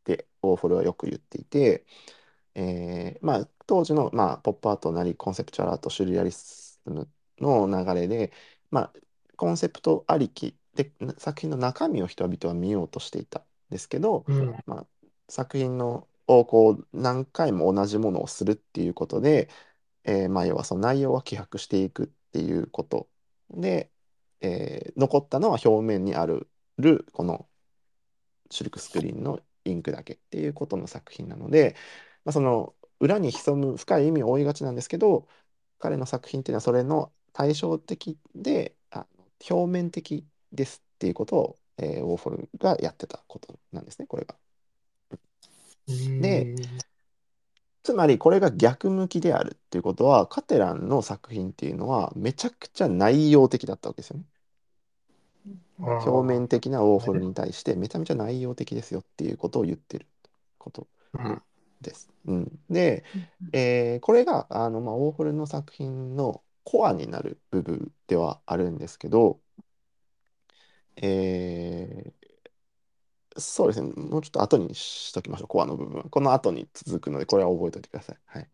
[0.00, 1.84] ってウォーホルはよく言っていて、
[2.54, 7.08] えーまあ、当時の、まあ、ポップアートなりコンセプチュアルアートシュリアリスム
[7.40, 8.32] の流れで、
[8.70, 8.92] まあ、
[9.36, 14.54] コンセプトありきで作品の中身を人々は見ようとしていたんですけど、うん。
[14.66, 14.86] まあ、
[15.28, 19.48] 作品のをこう何回も同じものをするっていうことで、
[20.04, 23.08] えーまあ、要はその内容は希薄していくっていうこと
[23.50, 23.90] で、
[24.40, 26.48] えー残ったのは表面にある
[27.12, 27.46] この
[28.50, 31.76] シルクスクリーンのインクだけっていうことの作品なので、
[32.24, 35.28] まあ、その裏に潜む深い意味を追いがちなんですけど
[35.78, 39.06] 彼の作品っていうのはそれの対照的であの
[39.50, 44.36] 表面的ですっていうことを、えーウォーホルがやってたことなんですねこれが。
[46.20, 46.54] で
[47.82, 54.24] つまりこれが逆向きであるっていうことはカテランの作品っていうのはめちゃくちゃ内容的だったわけですよね。
[55.78, 60.06] 表面的なウォーホルに対してめちゃめちゃ内容的ですよっていうことを言ってる
[60.58, 61.42] ことうん
[61.80, 62.10] です。
[62.26, 63.04] うん、で、
[63.52, 69.40] えーこれがあの、まあ、ウォーホルの作品のコアになる部分ではあるんですけど、
[70.96, 72.30] えー
[73.38, 73.92] そうですね。
[73.94, 75.48] もうちょっと後にしときましょう。
[75.48, 76.04] コアの部分は。
[76.04, 78.18] この後に続くのでこれは覚えておいてください。
[78.26, 78.48] はい。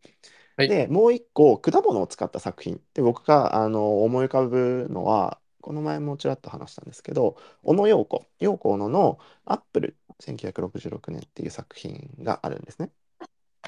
[0.56, 0.68] はい。
[0.68, 2.80] でもう一個果物を使った作品。
[2.94, 8.26] で僕があの思い浮かぶのはこの前もちらっと話したんですけど小野陽子。
[8.38, 12.90] 陽子小野の「アップル1966年」っていう作品があるんですね。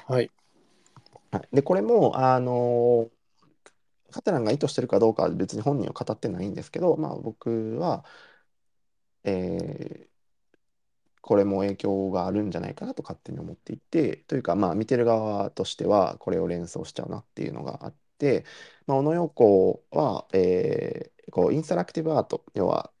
[0.07, 0.29] はい。
[1.31, 3.09] はい、でこれもあの
[4.11, 8.03] カテランが意図してるかどうかは別に本人は語ってないんですけど、まあ、僕は、
[9.23, 10.09] えー
[11.21, 18.45] これも影響があるんじゃないかなと勝手に思っていてというかまあ見てる側としてはこれを連想しちゃうなっていうのがあって、
[18.87, 22.91] まあ、小野陽子は、えーこうインスタラクティブアート要は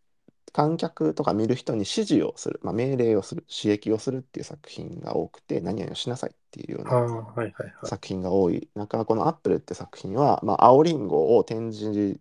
[0.53, 7.93] 観客とか見る人に指示をする、まあ、命令をする刺激をするっていう作品が多くて何々をしなさいっていうようなああ、はいはいはい。
[7.93, 12.19] 作品が多い中この「アップル」って作品は、まあ、青りんごを展示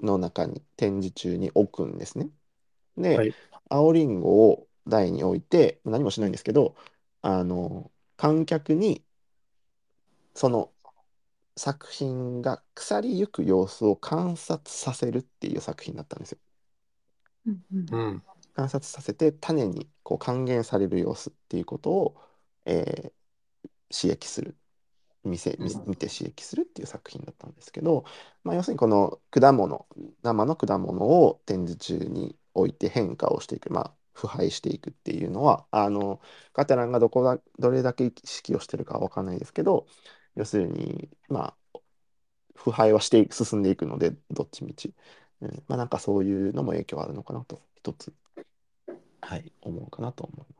[0.00, 2.30] の中に展示中に置くんですね。
[3.02, 3.34] で、はい
[3.70, 6.74] 青りんごを台に置いて何もしないんですけど
[7.22, 9.04] あの観客に
[10.34, 10.72] その
[11.56, 16.38] 作品が腐りゆく様子を観察させるっていう作品だったんですよ。
[17.46, 18.22] うんうんうん。
[18.54, 22.20] 観察させて種にこう還元される様子っていうことを、
[22.64, 23.12] えー
[23.94, 24.56] 刺激する
[25.24, 28.04] 見せ見見て刺激するっていう作品だったんですけど、
[28.44, 29.88] まあ、要するにこの果物
[30.22, 36.20] 生の果物を展示中に置いて変化をしていく、まあ、腐敗していくっていうのはあの
[36.52, 39.86] カテランがどこだどれだけ意識をしてるかは分かんないですけど
[40.36, 41.78] 要するにまあ
[42.54, 44.92] 腐敗はしていく進んでいくのでどっちみち、
[45.40, 48.12] うん、まあなんかそういうのも影響あるのかなと一つ。
[49.20, 50.57] はい、思うかなと思います。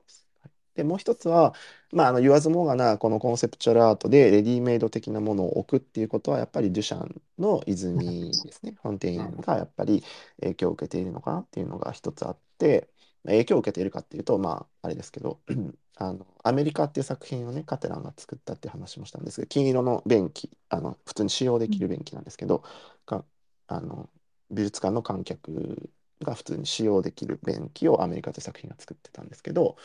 [0.78, 1.54] はいでもう一つは、
[1.92, 8.74] まあ、あの言わずもがなこのコンセプチュアルアートでレディメイド的なものを置くっていうことはやっぱりデュシャンの泉ですね。
[8.80, 10.04] フォンテインがやっぱり
[10.40, 12.88] 影響を受けているのかなっていうのが一つあって
[13.24, 15.40] 影響を受けているかっていうとまああれですけど
[15.96, 22.62] あのアメリカっていう作品をねカテランが作ったって話もしたんですけど金色の便器あの普通に使用できる便器なんですけど、
[23.06, 23.24] が
[23.66, 24.08] あの
[24.50, 25.90] 美術館の観客
[26.22, 29.76] が普通に使用できる便器をアメリカという作品が作ってたんですけど、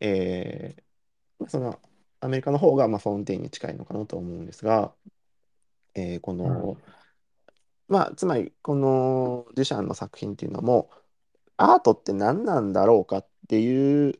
[0.00, 0.82] えー
[1.38, 1.78] まあその
[2.20, 4.92] アメリカの方がまあフォンテインに近いのかなと思うんですが、
[5.94, 6.76] えーこの、
[7.88, 10.90] まあつまりこのデュシャンの作品っていうのも
[11.56, 14.14] アートって何なんだろうかっていう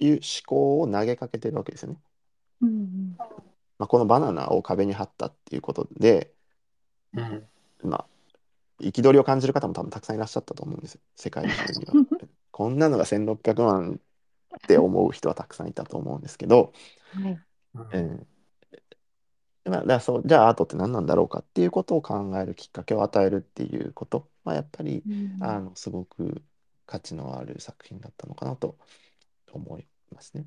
[0.00, 1.98] いう思考を投げかけてるわけですよね。
[2.62, 3.16] うんうん
[3.78, 6.32] まあ、このバナナを壁に貼ったっていうことで、
[7.14, 7.46] うん。
[7.82, 8.06] まあ、
[8.80, 11.92] 憤りを感じる方も多分たくさんいらっしゃったと思うんですよ世界中には。
[12.50, 14.00] こんなのが1600万
[14.56, 16.72] って思う人はたくさんいたと思うんですけど、
[17.14, 17.44] はい。
[17.92, 18.26] うん
[19.64, 26.42] まあ、だそうじゃあアートって何なんだろうかっていうことを考えるきっかけを与えるっていうことはやっぱりうんあのすごく
[26.86, 28.78] 価値のある作品だったのかなと
[29.52, 30.46] 思いますね。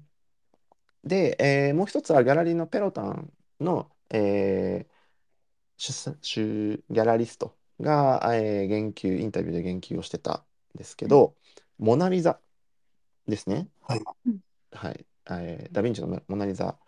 [1.04, 4.98] で、えーもう一つはギャラリーのペロタンの、えー
[5.78, 11.36] 主査主ギャラリストが、えー言及インタビューで言及をしてたんですけど、
[11.78, 12.40] モナ・リザ
[13.28, 13.70] ですね。
[13.82, 14.08] はい。
[14.26, 14.40] うん
[14.72, 15.06] はい。
[15.32, 16.80] えーダ・ヴィンチのモナ・リザ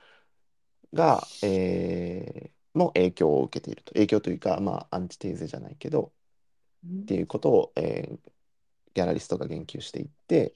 [0.93, 3.93] が、えーも影響を受けていると。
[3.93, 6.13] 影響というか、まあ、アンチテーゼじゃないけど
[7.03, 8.31] っていうことを、えー
[8.95, 10.55] ギャラリストが言及していって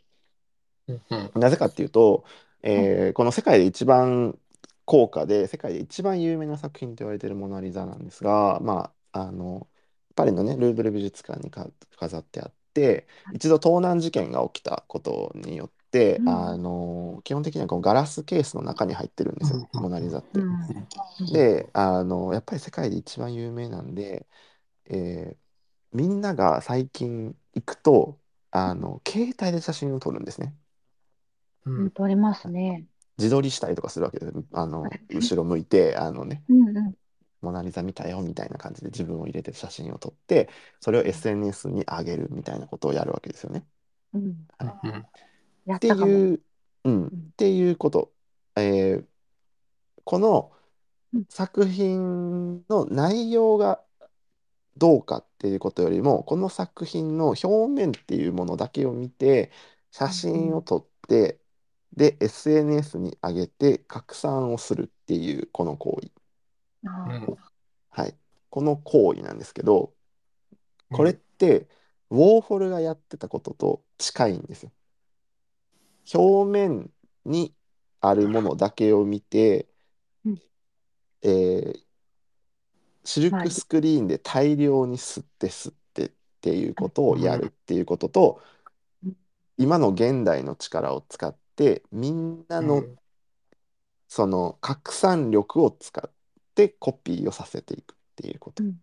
[1.35, 2.25] なぜかっていうと、
[2.61, 4.39] えーこの世界で一番
[4.85, 9.69] 高価で世界で一番有名な作品と言われている「モナ・リザ」なんですが、まあ、あの
[10.15, 16.29] パリのねルーブル美術館にか飾ってあって一度盗難事件が起きたことによって、うん。
[16.29, 19.81] あの基本的にはこのガラスケースの中に入ってるんですよ、うん。
[19.81, 20.39] モナ・リザって。
[20.39, 20.87] うん。
[21.31, 24.27] であのやっぱり世界で一番有名なんで、
[24.85, 25.43] えー
[25.93, 30.55] みんなが最近行くとあの携帯で写真を撮るんですね。
[31.65, 31.91] うん。
[31.91, 32.85] 撮りますね。
[33.17, 36.43] 自撮りしたりとかするわけですあの後ろ向いてあのね。
[36.49, 36.93] うんうん。
[37.43, 43.65] モナ・リザ見たよみたいな感じで自分を入れて写真を撮ってそれを SNS に上げるみたいなことをやるわけですよね。
[44.13, 44.47] うん。
[44.61, 44.99] うん。
[45.75, 45.87] って。
[45.87, 46.41] いう、
[46.85, 48.13] うん、っていうこと、
[48.55, 49.05] えー
[50.05, 50.51] この
[51.13, 51.25] うん。
[51.29, 53.83] 作品の内容が
[54.77, 59.51] どうかっていうことよりもこの作品の表面っていうものだけを見て
[59.91, 61.39] 写真を撮って
[61.93, 66.11] で SNS に上げて拡散をするっていうこの行為、
[67.89, 68.15] はい、
[68.49, 69.93] この行為なんですけど
[70.91, 71.67] これって
[72.09, 74.71] ウォーホルがやってたことと近いんですよ。
[76.13, 76.91] 表面
[77.25, 77.55] に
[78.01, 79.67] あるものだけを見て、
[80.25, 80.41] うん。
[81.23, 81.83] えー
[83.05, 88.41] シルクスクリーンで大量に吸って吸ってっていうことをやるっていうことと、
[89.03, 89.17] うん
[89.57, 92.99] 今の現代の力を使ってみんなのうん。
[94.07, 96.11] その拡散力を使っ
[96.55, 98.63] てコピーをさせていくっていうこと。
[98.63, 98.77] うん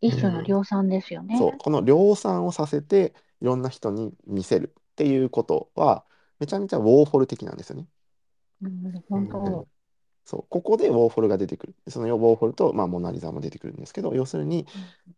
[0.00, 1.36] 一種の量産ですよね。
[1.36, 6.04] そうこの量産をさせていろんな人に見せるっていうことは
[6.38, 7.86] めちゃめちゃウォーホル的なんですよね。
[8.62, 9.68] うん、本うん当。
[10.24, 14.66] そうここでウォーホルが出てくるそのウォーホルと、まあ、モナ・リザも出てくるんですけど要するに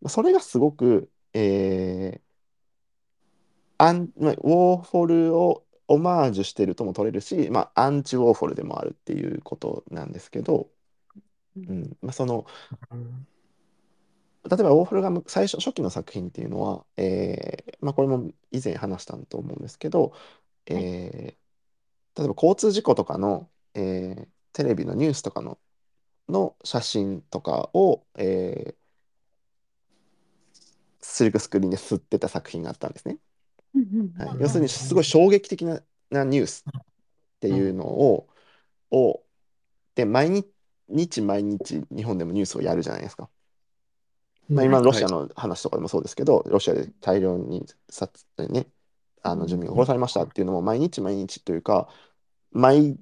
[0.07, 2.31] それがすごく、えー
[3.79, 10.69] アンまあ、ウォーホルをオマージュしてるとも取れるし、まあ、アンチウォーホルでもあるっていうことなんですけど、
[11.57, 11.97] うん。
[12.01, 12.47] まあ、その
[12.91, 13.27] うん。
[14.49, 20.15] 例えばウォーホルがむ最初初期の作品っていうのは、えーまあ、これも以前話したと思うんですけど、
[20.67, 21.41] えー
[22.17, 25.59] 例えば交通事故とかの、えーテレビのニュースとかの
[26.29, 28.77] の写真とかを、えー
[31.03, 33.19] シルクスクリーンで吸ってた作品があったんですね。
[34.19, 36.73] はいうん要するにすごい衝撃的ななニュースっ
[37.41, 38.29] ていうのを、
[38.91, 39.23] を
[39.95, 40.49] で毎日
[40.91, 43.29] 日毎日日本でもニュースをやるじゃないですか。
[44.49, 48.67] まあ、今のロシアの、の話とかでもそうですけど、ロシアで大量に殺ね、
[49.23, 51.89] あの住民が殺されましたっていうのも毎日毎日というか、
[52.53, 52.99] 毎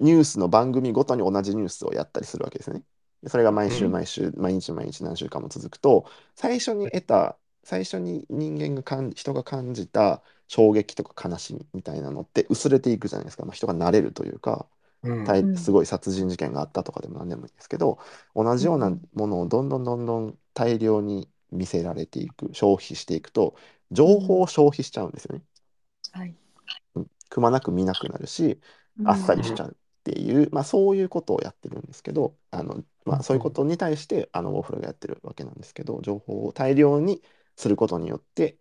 [0.00, 2.84] ニュースの番組ごとに同じニュースをやったりするわけですよね。
[3.22, 13.44] でそれが毎週うん毎週、毎日毎日何週間も続くと、最初に得た、最初に人間が感じ、人が感じた衝撃とか悲しみみたいなのって薄れていくじゃないですか。
[13.44, 14.66] まあ、人が慣れるというか、
[15.02, 15.54] うん。
[15.54, 17.98] すごい殺人事件があったとかでも何でもいいですけど
[18.34, 23.56] 同じようなものをどんどんどんどん大量に見せられていく消費していくと
[23.90, 25.44] 情報を消費しちゃうんですよね。
[26.12, 26.36] はい。
[26.94, 27.10] うん。
[27.28, 28.60] くまなく見なくなるし
[29.04, 37.22] あっさりしちゃうっていう、まあ、そういうことをやってるんですけどあの、まあ、そういうことに対してあのウォーフルがやってるわけなんですけど情報を大量に
[37.56, 38.58] することによって、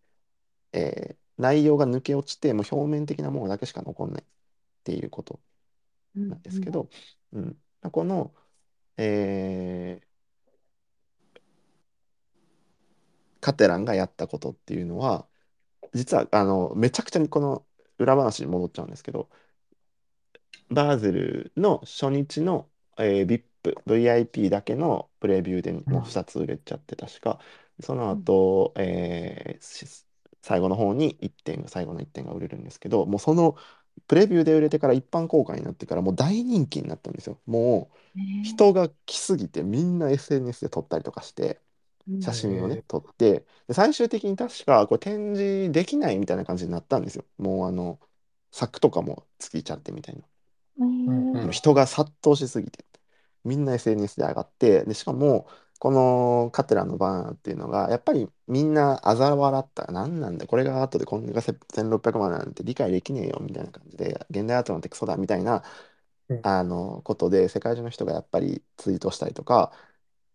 [0.73, 4.25] えー内容が抜け落ちてもう表面的なものだけしか残んないっ
[4.83, 5.35] ていうこと。
[5.35, 5.41] うん
[6.27, 6.89] なんですけど、
[7.33, 7.61] うん。
[7.91, 8.33] この、
[8.97, 10.07] えー
[13.39, 15.27] カテランがやったことっていうのは
[15.93, 17.65] 実はあのめちゃくちゃにこの
[17.99, 19.29] 裏話に戻っちゃうんですけど
[20.69, 27.39] バーゼルの初日の、えー VIP、VIP だけのプレビューでもう2つ売れちゃって確か
[27.81, 30.05] その後、えーし
[30.43, 33.55] 最後の方に1点が最後の1点が売れるんですけどもうその
[34.07, 37.39] プレビューで売れてから一般公開になってからもう大人気になったんですよ。
[37.45, 41.61] もうね人が来すぎてみんな SNS で撮ったりとかして
[42.07, 47.25] うん写真をね撮ってで最終的に確かこれ展示できないみたいな感じになったんですよ。
[47.37, 47.99] もうあの
[48.51, 50.23] 柵とかもついちゃってみたいな。
[51.51, 52.85] 人が殺到しすぎて。
[53.43, 55.47] みんな SNS で上がってでしかも
[55.81, 65.63] このカテランのバナナっていうのがやっぱりみんな嘲笑った何なんだこれが後でこんな1600万なんて理解できねえよみたいな感じで現代アートなんてクソだみたいな
[66.29, 66.43] うん。
[66.43, 69.73] あのことで世界中の人がやっぱりツイートしたりとか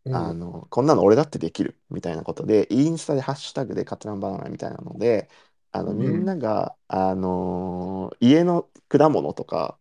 [0.04, 0.14] うん。
[0.14, 5.30] あのこんなの俺だってできるみたいなことでインスタでハッシュタグでカテランバナナみたいなので
[5.72, 5.96] あのうん。
[5.96, 9.78] みんなが、あの家の果物とか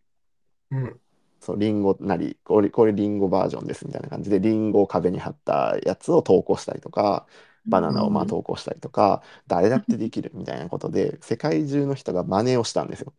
[0.70, 1.00] うん
[1.46, 7.26] そうリンゴなりこれこれリンゴバージョンですみたいな感じでリンゴを壁に貼ったやつを投稿したりとか
[7.66, 13.12] バナナをまあ投稿したりとか、誰だってできるみたいなことで世界中の人が真似をしたんですよ。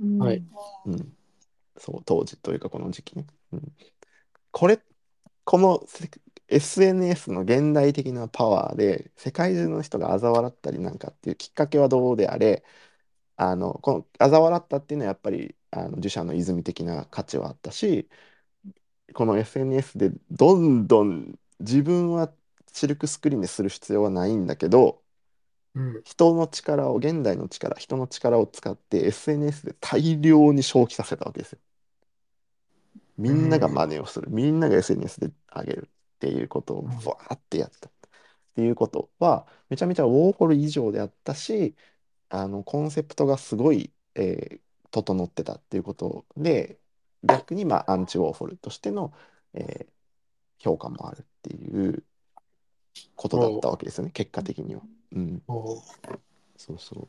[0.00, 0.18] うん。
[0.18, 0.42] はい。
[0.86, 1.16] うん、
[1.76, 3.26] そう当時というかこの時期ね。
[3.52, 3.72] うん、
[4.52, 4.80] これ
[5.44, 6.08] このせ
[6.48, 12.64] SNS の現代的なパワーで世界中の人が嘲笑ったりなんかっていうきっかけはどうであれ
[13.36, 18.08] あのこの嘲笑ったっていうのはやっぱりあの自社の泉的な価値はあったし
[19.14, 22.32] この SNS でどんどん自分は
[22.72, 25.02] シルクスクリーンでする必要はないんだけど
[25.74, 26.04] うん。
[26.04, 31.58] 人の力を現代の力人の力を使って SNS で大量に消費させたわけですよ。
[33.16, 37.00] みんなが真似をする、みんなが SNS で上げるっていうことをうん。
[37.04, 37.88] バーってやった。
[37.88, 37.92] っ
[38.54, 41.76] ていうことはめちゃめちゃウォーホル以上であったし
[42.30, 46.78] あのコンセプトがすごい、えー整ってたっていうことで
[47.24, 49.12] 逆にまあアンチウォーホルとしての、
[49.54, 50.00] えー
[50.60, 52.04] 評価もあるっていう
[53.16, 54.82] ことだったわけですよね結果的には。
[55.12, 55.42] うん
[56.56, 57.08] そうそ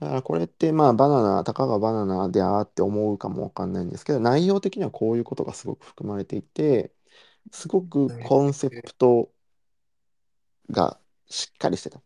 [0.00, 6.94] だからこれってまあバナナ、たかがバナナであーって思うかもわかんないんですけど、内容的にはこういうことがすごく含まれていて、
[7.52, 9.30] すごくコンセプト
[10.70, 12.00] がしっかりしてた。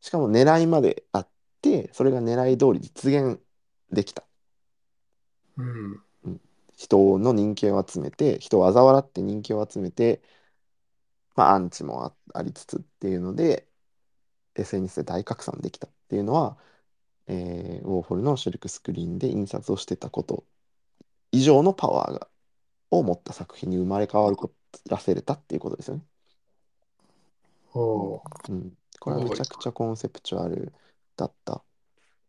[0.00, 1.30] しかも狙いまであっ
[1.62, 3.40] て、それが狙い通り実現
[3.90, 4.24] できた。
[5.56, 5.62] う
[6.30, 6.40] ん。
[6.76, 10.22] 人の人気を集めて、人を嘲笑って人気を集めて、
[11.34, 13.68] まあアンチもあ、ありつつっていうので、
[14.56, 16.58] SNS で大拡散できたっていうのは、
[17.28, 20.46] えーウォーホルのシルクスクリーンで印刷をしてたこと
[21.32, 22.28] 以上のパワーが
[22.90, 24.52] を持った作品に生まれ変わるこ
[24.88, 26.04] らせれたっていうことですよね。
[27.74, 30.72] おううん、これはめちゃくちゃコンセプチュアル
[31.16, 31.64] だったっ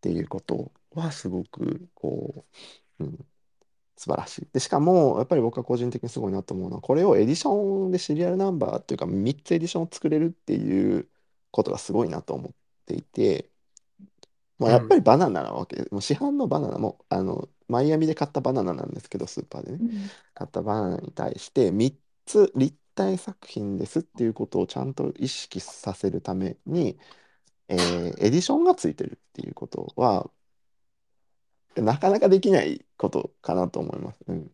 [0.02, 2.58] ていうことはすごくこう、
[3.00, 3.26] うん、
[3.96, 4.48] 素晴らしい。
[4.54, 11.08] でしかもやっぱり僕は個人的にすごいなと思うのはこれをエディションでシリアルナンバーっていうか3つエディションを作れるっていう
[11.52, 12.52] ことがすごいなと思っ
[12.86, 13.50] ていて。
[14.60, 26.98] まあ、やっぱりバナナなわけで、もう市販のバナナもあのマイアミで買ったバナナなんですけどスーパーでねうん買ったバナナに対して3つ立体作品ですっていうことをちゃんと意識させるために、
[27.68, 30.30] えーエディションがついてるっていうことは
[31.82, 34.20] なかなかできないことかなと思います。
[34.28, 34.52] うん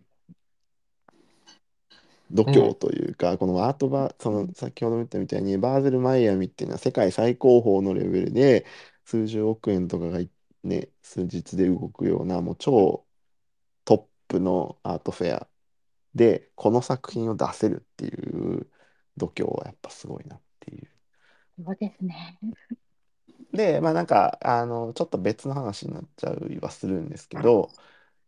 [2.31, 8.65] 度胸というか、このアートバその先ほど言ったみたいにバーゼル・マイアミっていうのは世界最高峰のレベルで
[9.05, 10.19] 数十億円とかが
[10.63, 13.05] ね数日で動くようなもう超
[13.85, 15.47] トップのアートフェア
[16.15, 18.67] でこの作品を出せるっていう
[19.17, 20.87] 度胸はやっぱすごいなっていう。
[21.65, 22.37] そうですね。
[23.53, 27.61] でまあなんかあのちょっと別の話になっちゃうはするんですけど、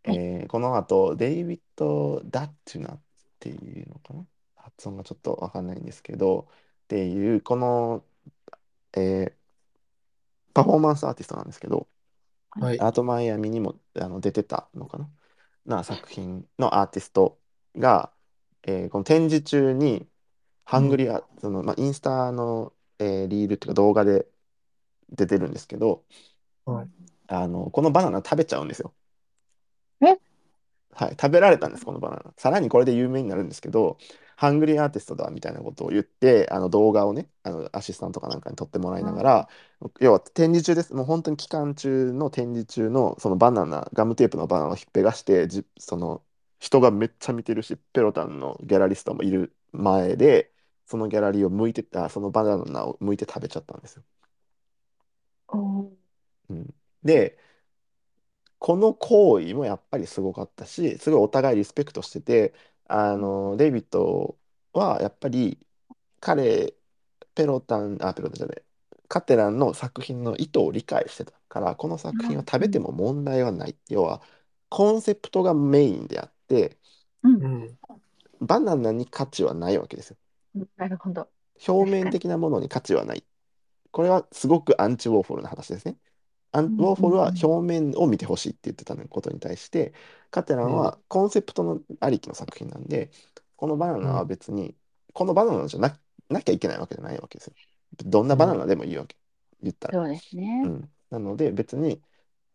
[0.04, 0.16] はい。
[0.16, 3.02] えーこの後デイビッド・ダッチュナっ
[3.40, 4.26] ていうのかな？
[4.56, 6.48] 発音がちょっとわかんないんですけど
[6.86, 8.04] っていうこの、
[8.94, 9.42] えー
[10.54, 11.88] パフォーマンスアーティストなんですけど
[12.60, 12.80] はい。
[12.82, 15.10] アートマイアミにもあの出てたのかな？
[15.66, 17.38] な作品のアーティスト
[17.78, 18.12] が、
[18.64, 20.08] えーこの展示中に
[20.66, 24.26] ハングリア、そのまあ、インスタの、えーリールっていうか動画で
[25.12, 26.04] 出てるんですけど
[26.66, 26.88] はい
[27.28, 28.94] あのこのバナナ食べちゃうんですよ。
[30.02, 30.18] え？
[30.94, 32.34] はい、食べられたんですこのバナナ。
[32.38, 33.98] さらにこれで有名になるんですけど
[34.36, 39.50] ハングリーアーティストだみたいなことを言ってあの動画をねあのアシスタントかなんかに撮ってもらいながら、
[40.02, 46.22] 要は展示中ですもう本当に期間中の展示中のそのバナナガムテープのバナナをひっぺがしてじその
[46.60, 50.52] 人がめっちゃ見てるしペロタンのギャラリストもいる前で
[50.86, 54.04] そのギャラリーを剥いてあそのバナナを剥いて食べちゃったんですよ。
[56.50, 56.74] うん、
[57.04, 57.38] で
[58.60, 62.54] この行為もやっぱりすごかったしすごいお互いリスペクトしてて
[62.88, 64.38] あのデイビッド
[64.74, 65.60] はやっぱり
[66.20, 66.76] 彼
[67.36, 68.64] ペロタンあペロタンじゃない
[69.08, 74.22] カテランの作品の意図を理解してたからこの作品を食べても問題はない要は
[74.70, 76.78] コンセプトがメインであって
[77.24, 77.78] うんうん
[78.42, 80.18] バナナに価値はないわけですよ。
[80.78, 81.28] なるほど。
[81.68, 83.24] 表面的なものに価値はない。
[83.92, 85.98] これはすごくアンチウォーホルな話ですね。
[86.52, 89.94] アンうんウォーホルは表面を見てほしいって言ってたことに対して、
[90.32, 93.12] カテランはコンセプトのありきの作品なんで、
[93.56, 94.76] このバナナは別に、
[95.14, 97.54] このバナナじゃななきゃいけないわけじゃないわけですよ。
[98.06, 99.16] どんなバナナでもいいわけ。
[99.62, 99.96] 言ったら。
[99.96, 100.68] そうですねう。
[100.70, 102.02] ん、なので別に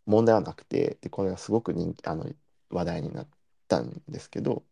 [0.07, 2.26] 問題はなくてでこれがすごく人気あの
[2.70, 3.28] 話題になっ
[3.68, 4.64] たんですけど、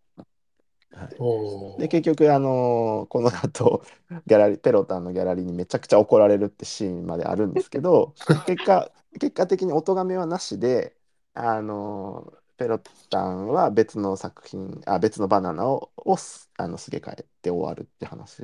[0.95, 3.85] はい、で結局あのーこの後
[4.27, 8.15] ギャラリーペロタンのギャラリーにめちゃくちゃ怒られるってシーンまであるんですけど
[8.47, 10.97] 結果結果的に音がめはなしで
[11.35, 12.79] あのーペロ
[13.11, 18.43] タンは別の作品あ別のバナナををすあのすげ替えて終わるって話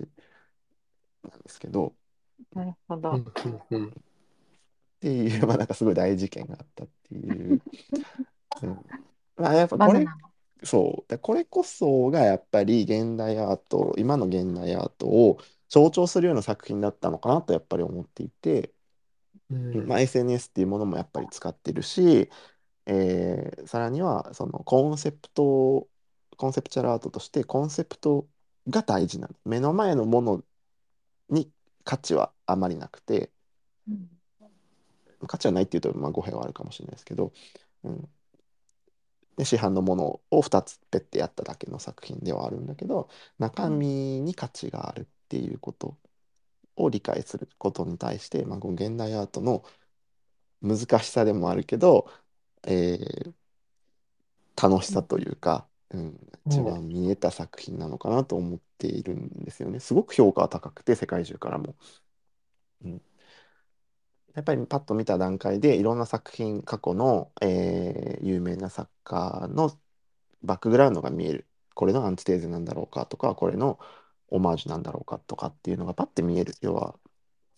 [1.22, 1.94] なんですけど。
[2.54, 3.12] なるほど。
[3.12, 3.20] っ
[5.00, 7.62] ていう、まあなんかすごい大事件があったっていう。
[8.62, 8.86] うん、
[9.36, 10.29] まあやっぱこれ、バナナの。
[10.64, 11.08] そう。
[11.10, 15.38] でこれこそがやっぱり現代アート、今の現代アートを
[15.68, 18.74] 象徴するような作品だったのかなとやっぱり思っていて、
[19.50, 19.86] うん。
[19.86, 22.30] まあ、SNS っていうものもやっぱり使ってるし、
[22.86, 25.88] えーさらにはそのコンセプト、
[26.36, 28.28] コンセプチュアルアートとしてコンセプト
[28.68, 29.36] が大事なの。
[29.44, 30.44] 目の前のもの
[31.30, 31.52] に
[31.84, 33.32] 価値はあまりなくて、
[33.88, 34.08] うん。
[35.28, 37.32] 価値はないっていうと、まあ、語弊はあるかもしれないですけど、
[37.84, 38.10] うん、
[39.40, 45.96] で市販のものを2つペッてやっただけの作品ではあるんだけど中身に価値があるっていうこと
[46.76, 49.64] を理解することに対して、まあ、この現代アートの
[50.62, 52.10] 難しさでもあるけど、
[52.66, 53.32] えー
[54.60, 59.80] 楽しさというか、うん、一番見えた作品なのかなと思っているんですよね。
[59.80, 61.74] すごく評価は高くて世界中からも。
[62.84, 63.02] うん
[64.34, 69.70] やっぱりパッと見た段階でいろんな作品過去の、えー有名な作家の
[70.42, 71.48] バックグラウンドが見える。
[71.74, 73.78] これのアンチテーゼなんだろうかとかこれの
[74.28, 76.54] オマージュなんだろうかとかっていうのがパッて見える。
[76.62, 76.98] 要は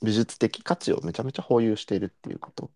[0.03, 2.70] 美術的価値をめちゃめちゃ保有しているっていうこと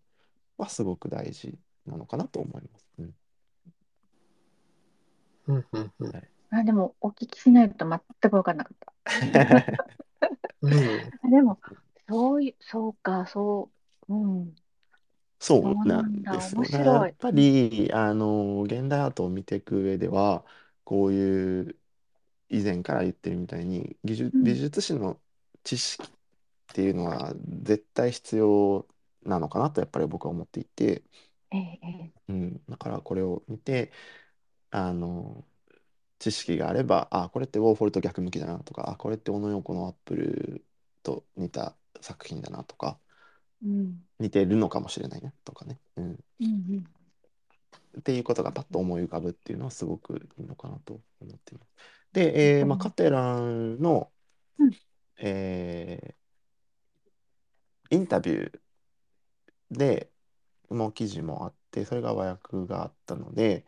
[0.57, 2.87] はすごく大事なのかなと思います。
[2.99, 3.15] うん。
[5.47, 6.11] うんうんうん。
[6.49, 8.93] あ、でも、お聞きしないと全く分からなかった。
[10.61, 11.13] うん。
[11.23, 11.59] あでも、
[12.09, 13.76] そういう、そうか、そう、
[14.09, 14.55] うん。
[15.39, 16.61] そうなんそうなんだですよ。
[16.61, 20.45] 面だからやっぱり、あの、現代アートを見ていく上では、
[20.83, 21.79] こういう、
[22.49, 25.21] 以前から言ってるみたいに、技術、うん美術史の
[25.63, 26.11] 知識っ
[26.73, 27.33] ていうのは
[27.63, 28.87] 絶対必要
[29.23, 31.03] なのかなと、やっぱり僕は思っていて、
[31.51, 32.27] ええ、ええ。
[32.27, 33.91] うん、だからこれを見て、
[34.71, 35.47] あの、
[36.19, 40.65] 知識があれば、あ、これってウォーホルと逆向きだなとか、あ、これって小野洋子のアップル
[41.03, 43.06] と似た作品だなとか、うん。
[43.61, 45.79] 似てるのかもしれないなとかね。
[45.97, 46.85] うんうんうん。
[47.99, 51.71] っていうことがパッと思い浮かぶっていうのはすごくいいのかなと思っています。
[52.13, 54.11] で、えーまあ、カテランの、
[54.59, 54.71] うん
[55.19, 56.13] えー
[57.89, 60.11] インタビューで
[60.69, 63.65] の記事もあってそれが和訳があったので、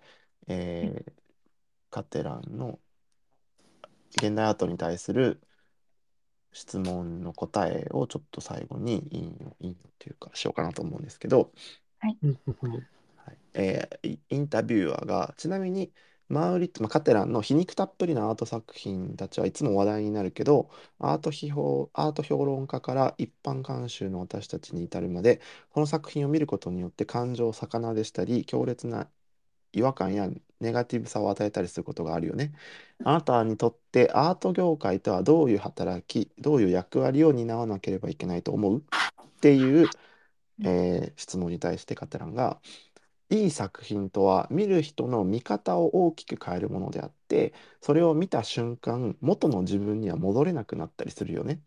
[0.48, 1.12] えー
[1.90, 2.80] カテランの
[4.12, 5.42] 現代アートに対する
[6.54, 11.52] 質問の答えをちょっと最後に引用引用というかしようかなと思うんですけど、
[12.22, 13.38] うんうんはい。
[13.54, 15.93] えーイインタビュアーがちなみに
[16.30, 20.70] マウリット、まあ、カテランの皮肉たっぷりなアート作品たちはいつも話題になるけど
[21.00, 25.41] アート批評アート評論家から一般監修の私たちに至るまで
[25.72, 29.10] この作品を見ることによって感情を逆なでしたり強烈な
[29.74, 30.30] 違和感や
[30.60, 32.53] ネガティブさを与えたりすることがあるよね。
[33.03, 38.78] あなたにとってアート業界とはどういう働きどういう役割を担わなければいけないと思う？
[38.80, 38.82] っ
[39.41, 39.89] ていう、
[40.64, 42.60] えー質問に対してカテランが
[43.30, 51.62] いい作品とは見る人の見方を大きく変えるものであってそれを見た瞬間元の自分には戻れなくなったりするよね。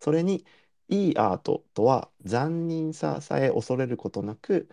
[0.00, 0.44] それに
[0.88, 4.68] いいアートとは残忍ささえ恐れることなく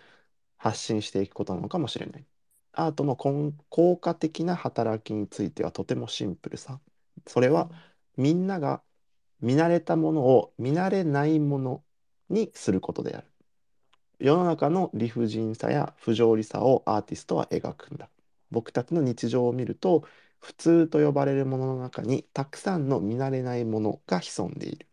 [0.57, 2.25] 発信していくことなのかもしれない。
[2.73, 6.79] アートの根効果的な働きについてはとてもシンプルさ。
[7.27, 7.71] それは
[8.17, 8.83] みんなが
[9.41, 11.85] 見慣れたものを見慣れないもの
[12.29, 13.27] にすることである。
[14.19, 18.09] 世の中の理不尽さや不条理さをアーティストは描くんだ。
[18.51, 20.05] 僕たちの日常を見ると
[20.39, 24.87] 普通と呼ばれるものの中にたくさんの見慣れないものが潜んでいる。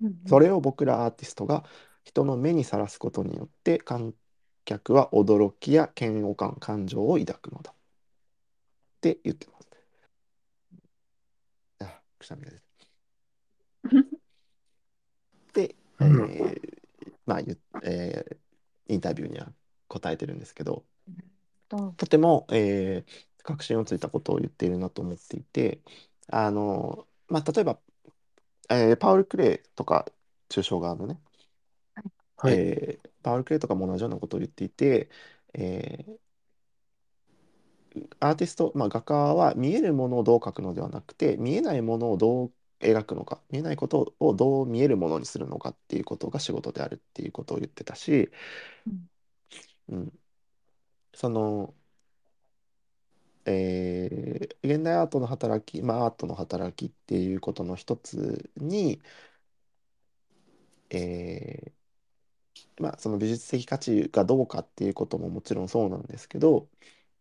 [0.00, 1.64] うんそれを僕らアーティストが
[2.04, 4.14] 人の目にさらすことによって観
[4.68, 7.72] 客は驚きや嫌悪感、感情を抱くのだ。
[7.72, 7.74] っ
[9.00, 9.68] て言ってます。
[11.80, 12.62] あ、くしゃみが出て。
[15.52, 18.38] で、えうんーまあ、ゆえー
[18.90, 19.52] インタビューには
[19.88, 20.86] 答えてるんですけど、
[21.68, 25.80] ととても、えー確信をついたことを言っているなと思っていて、
[26.28, 27.80] あの、まあ、例えば、
[28.70, 30.06] えーパウル・クレイとか
[30.50, 31.20] 抽象側のね、
[32.36, 32.64] はい。
[32.64, 35.10] えーパウル・クレイとかも同じようなことを言っていて、
[35.54, 36.18] えー
[38.20, 48.30] アーティスト、まあ、画家は見えるものをどう描くのではなくて見えないものをどう描くのか見えないことをどう見えるものにするのかっていうことが仕事であるっていうことを言ってたし、
[48.86, 49.08] うん。
[49.88, 50.12] うん、
[51.14, 51.74] その、
[53.44, 59.00] えー現代アートの働き、まあ、アートの働きっていうことの一つに、
[60.90, 61.77] えー
[62.80, 66.68] まあ、その美術的価値がどうかっていうことももちろんそうなんですけど、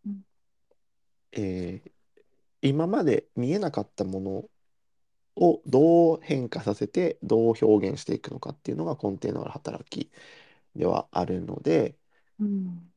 [0.05, 0.23] うん
[1.31, 1.91] えー
[2.63, 4.49] 今まで見えなかったもの
[5.37, 10.11] をどう変化させてどう表現していくのかっていうのが根底のある働き
[10.75, 11.97] ではあるので、
[12.39, 12.91] うん。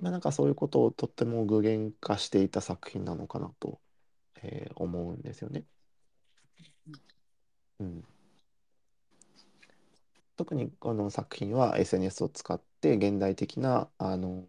[0.00, 3.80] まあ、なんかそういうことをとっても具現化していた作品なのかなと、
[4.42, 5.66] えー思うんですよね。
[7.78, 8.04] うん、
[10.42, 14.44] 特にこの作品は SNS を使って現代的なあの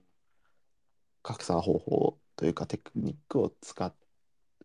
[1.22, 3.94] 拡散方法というかテクニックを使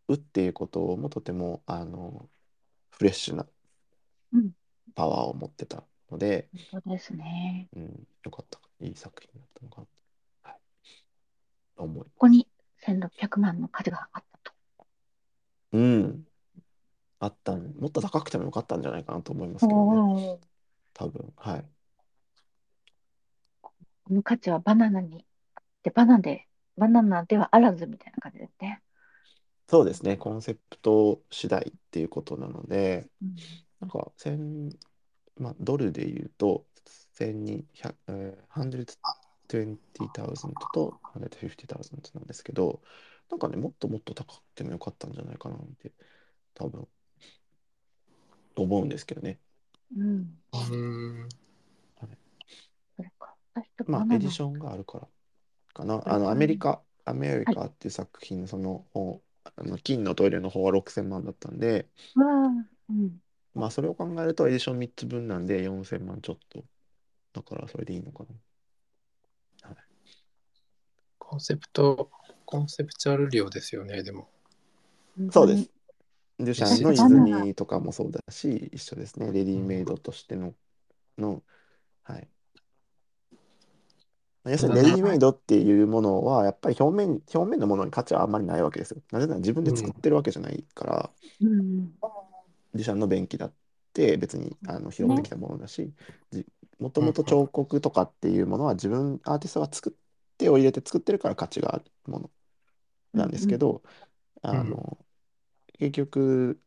[0.09, 2.31] うっていうこともとてもあの
[2.89, 3.45] フレッシュな
[4.33, 4.53] うん
[4.95, 7.69] パワーを持ってたので、本当ですね。
[7.77, 9.93] うん、よかったいい作品だったのかなと、
[10.45, 10.57] はい、
[11.77, 12.49] 思いここに
[12.87, 14.53] 1600万の価値があったと。
[15.73, 16.25] うん。
[17.21, 20.39] あったん、もっと高くてもよかったんじゃないかなと思いますけどね。
[20.99, 21.33] 多分。
[21.37, 21.65] はい。
[23.63, 23.73] こ
[24.11, 25.25] の価値はバナナに
[25.55, 28.83] あって、バナナで、バナナではあらずみたいな感じですね。
[29.69, 30.17] そうですね。
[30.17, 33.37] コンセプト次第っていうことなので、うん
[33.81, 34.71] なんか、千、
[35.37, 36.67] まあ、ドルで言うと、
[37.13, 38.61] 千二百、えー、
[39.49, 39.79] 120,000
[40.75, 42.83] と150,000なんですけど、
[43.31, 45.93] なんかね、もっともっと高くてもよかったんじゃないかなって、
[46.55, 46.89] 多分、
[48.57, 49.39] 思うんですけどね。
[49.97, 50.39] うん。
[52.99, 55.09] れまあ、エディションがあるから
[55.73, 56.03] かな。
[56.07, 63.23] あの、かアメリカ、アメリカっていう作品、その本、あの金のトイレの方は6000万だったんで、うわーうん。
[63.55, 66.65] まあ、それを考えると、エディション3つ分なんで4000万ちょっと。
[67.33, 68.29] だから、それでいいのかな。
[71.19, 72.11] コンセプト、
[72.47, 74.29] コンセプチュアル量ですよね、でも。
[75.31, 75.71] そうです。
[76.39, 79.33] デュシャンの泉とかもそうだし、一緒ですね。
[79.33, 80.55] レディメイドとしての、
[81.19, 81.43] の、
[82.05, 82.29] はい。
[84.45, 89.03] 要するにレディメイドっていうものは、やっぱり表面、表面のものに価値はあんまりないわけですよ。
[89.11, 91.11] なぜなら自分で作ってるわけじゃないから。
[91.41, 93.53] デュシャンの便器だっ
[93.93, 95.93] て別にあの拾ってきたものだし、
[96.31, 96.47] じ
[96.79, 102.31] もともと彫刻とかっていうものは自分、アーティストが作ってを入れて作ってるから価値があるもの
[103.13, 103.83] なんですけど、
[104.45, 104.99] んあの、
[105.79, 106.61] 結局、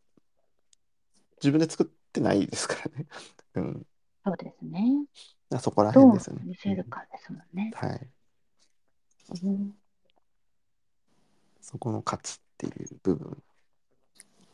[1.38, 3.07] 自分で作ってないですからね。
[3.55, 3.88] うん。
[4.24, 5.05] そうですね。
[5.49, 6.43] だからそこらどう辺ですよね。
[6.45, 7.72] 見せるかですもんね。
[7.74, 8.09] うんはい。
[9.43, 9.78] うん
[11.62, 13.43] そこの価値っていう部分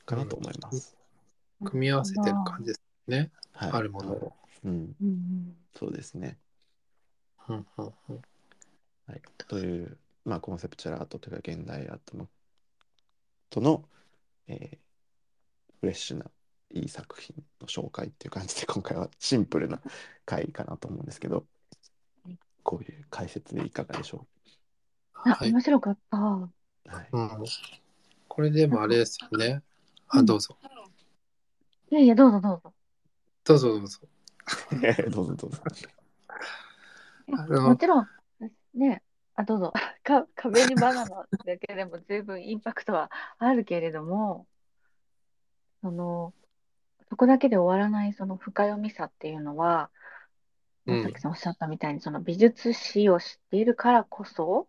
[0.05, 0.95] かなと思います。
[1.63, 3.31] 組み合わせてる感じですね。
[3.53, 3.71] はい。
[3.71, 4.33] あるものを。
[4.65, 4.71] うん。
[5.01, 5.57] うんうん。
[5.73, 6.37] そうですね。
[7.47, 8.21] うんうんうん
[9.07, 9.21] はい。
[9.47, 12.27] という、まあ、コンセプチュアルアートというか、現代アートの、
[13.49, 13.85] との、
[14.47, 14.77] えー
[15.79, 16.25] フレッシュな
[16.71, 19.79] いい作品の紹介っていう感じで、今回はシンプルな
[20.25, 21.45] 回かなと思うんですけど、
[22.63, 24.25] こういう解説でいかがでしょ
[25.13, 25.51] あ、はい。
[25.51, 26.17] 面白かった。
[26.17, 26.51] う。
[26.87, 27.07] はい。
[27.11, 27.29] うん、
[28.27, 29.61] これでもあれですよね。
[30.09, 30.57] あ、どうぞ。
[31.89, 32.73] いやいや、どうぞどうぞ。
[33.45, 33.99] どうぞどうぞ。
[35.11, 35.61] どうぞどうぞ。
[37.61, 38.07] もちろん、
[38.73, 39.01] ね、
[39.37, 39.71] あ、どうぞ。
[40.03, 44.47] か壁にバナナだけでも十分インパクトはあるけれども、
[45.81, 46.33] その、
[47.09, 49.91] そこだけで終わらないその深読みさっていうのは、
[50.87, 54.67] うさきさんおっしゃったみたいに、その美術史を知っているからこそ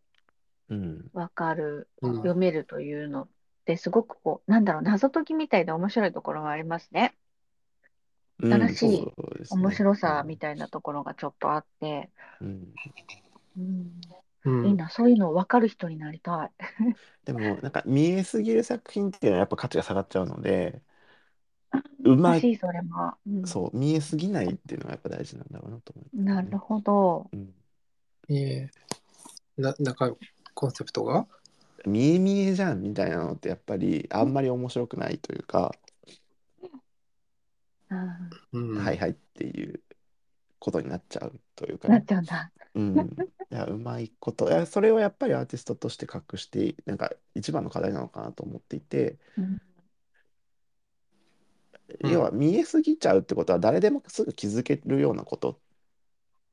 [0.68, 1.10] うん。
[1.14, 2.16] わかる、うん。
[2.16, 3.28] 読めるというのっ
[3.64, 7.14] てすごくこう、なんだろう、謎解きみたいで面白いところがありますね。
[8.40, 9.62] うん新しいそうですね。
[9.62, 12.10] 面白さみたいなところがちょっとあって、
[12.40, 12.72] うん。
[13.58, 14.00] うん、
[14.48, 16.50] うんいいな、そういうの分かる人になりたい。
[17.24, 20.82] でもなんか見えすぎる作品っていうのはやっぱ価値が下がっちゃうので
[22.04, 23.14] うまい難しい、それも。
[23.26, 27.30] うんそう見えすぎないっていうのがやっぱ大事なんだろうなと思う、なるほど。
[27.32, 27.54] うん、
[28.28, 28.70] いえ。
[29.56, 30.16] な、中、
[30.54, 31.26] コンセプトが？
[31.86, 35.74] 見え見えじゃんみたいなのってやっぱりあんまり面白くないというか、
[37.90, 38.78] うんうん。
[38.78, 39.80] はいはいっていう
[40.58, 42.52] ことになっちゃうというかなっね、ちゃうんだ。
[42.74, 42.96] うん、
[43.50, 44.48] いやうまいこと。
[44.48, 49.18] いやそれをやっぱりアーティストとして隠してなんか一番の課題なのかなと思っていて。
[49.36, 49.44] うん。
[49.44, 49.60] うん
[52.00, 55.58] 要は見えすぎちゃうってことは誰でもすぐ気づけるようなことっ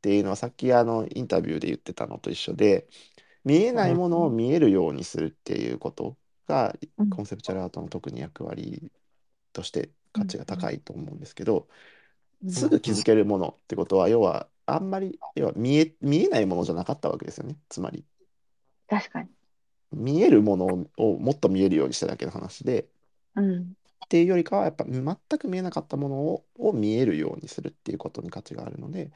[0.01, 2.88] ていうのはさっきあのインタビューで言ってたのと一緒で
[3.43, 7.09] 見えないものを見えるようにするっていうことがうん。
[7.09, 8.91] コンセプチュアルアートの特に役割
[9.51, 11.66] として価値が高いと思うんですけどうん
[12.47, 17.57] すぐ気づけるものってことは要はあんまり要は見え見えないものじゃなかったわけですよね。
[17.69, 18.05] つまり。
[18.87, 19.29] 確かに。
[19.91, 20.65] 見えるもの
[20.97, 22.89] をもっと見えるようにしただけの話で。
[23.35, 23.75] うん。
[24.05, 29.11] っていうよりかはやっぱ全く見えなかったものをを見えるようにするっていうことに価値があるので。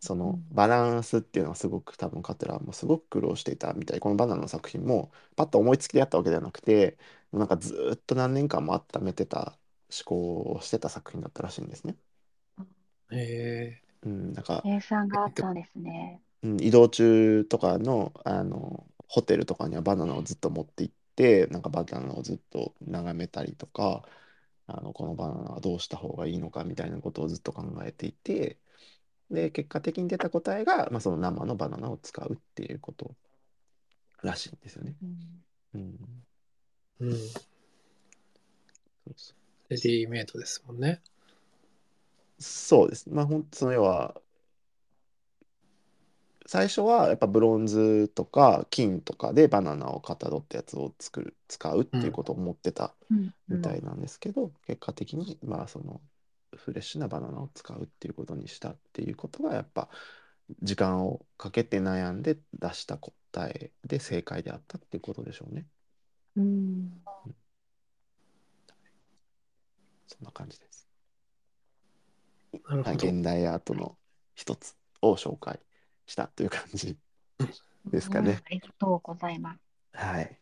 [0.00, 0.44] そのうん。
[0.54, 4.00] バランスっていうのはすごく多分カテラもすごく苦労していたみたい。
[4.00, 6.98] このバナナの作品もパッと思いつきでやったわけではなくて
[7.32, 9.59] なんかずーっと何年間も温めてた思
[10.04, 10.14] 考
[10.54, 11.96] をしてた作品だったらしいんですね。
[13.12, 16.20] へうん、なんか、計算があったんですね。
[16.42, 24.04] うん、移動中とかの、あのホテルとかにはバナナをずっと持って行ってなんかバナナをずっと眺めたりとか
[24.68, 28.56] あのこのバナナはどうした方がいいのかみたいなことをずっと考えていて
[29.30, 33.16] で結果的に出た答えが、まあ、その生のバナナを使うっていうこと
[34.22, 34.94] らしいんですよね。
[35.02, 35.40] うん
[35.74, 35.98] うん、
[37.00, 37.04] え。
[37.06, 37.18] うん。
[37.18, 37.40] そ
[39.08, 39.39] うそう
[39.70, 41.00] レディメイドですもんね。
[42.38, 43.08] そうです。
[43.08, 44.20] まあ本当その要は
[46.46, 56.00] 最初はやっぱブロンズとか金とかでバナナをかたどったやつを作る使うっていうことを思ってたうんみたいなんですけど、結果的にまあその
[56.56, 59.88] フレッシュなバナナを使うっていうことにしたっていうことがやっぱ
[60.62, 63.12] 時間をかけて悩んで出した答
[63.48, 65.66] えで正解であったっていうことでしょうね。
[66.36, 66.90] うん
[70.10, 70.88] そんな感じです。
[72.68, 72.92] なるほど。
[72.92, 73.96] 現代アートの
[74.34, 75.60] 一つを紹介
[76.06, 76.96] したという感じ
[77.86, 78.42] ですかね。
[78.44, 79.60] ありがとうございます。
[79.92, 80.36] はい。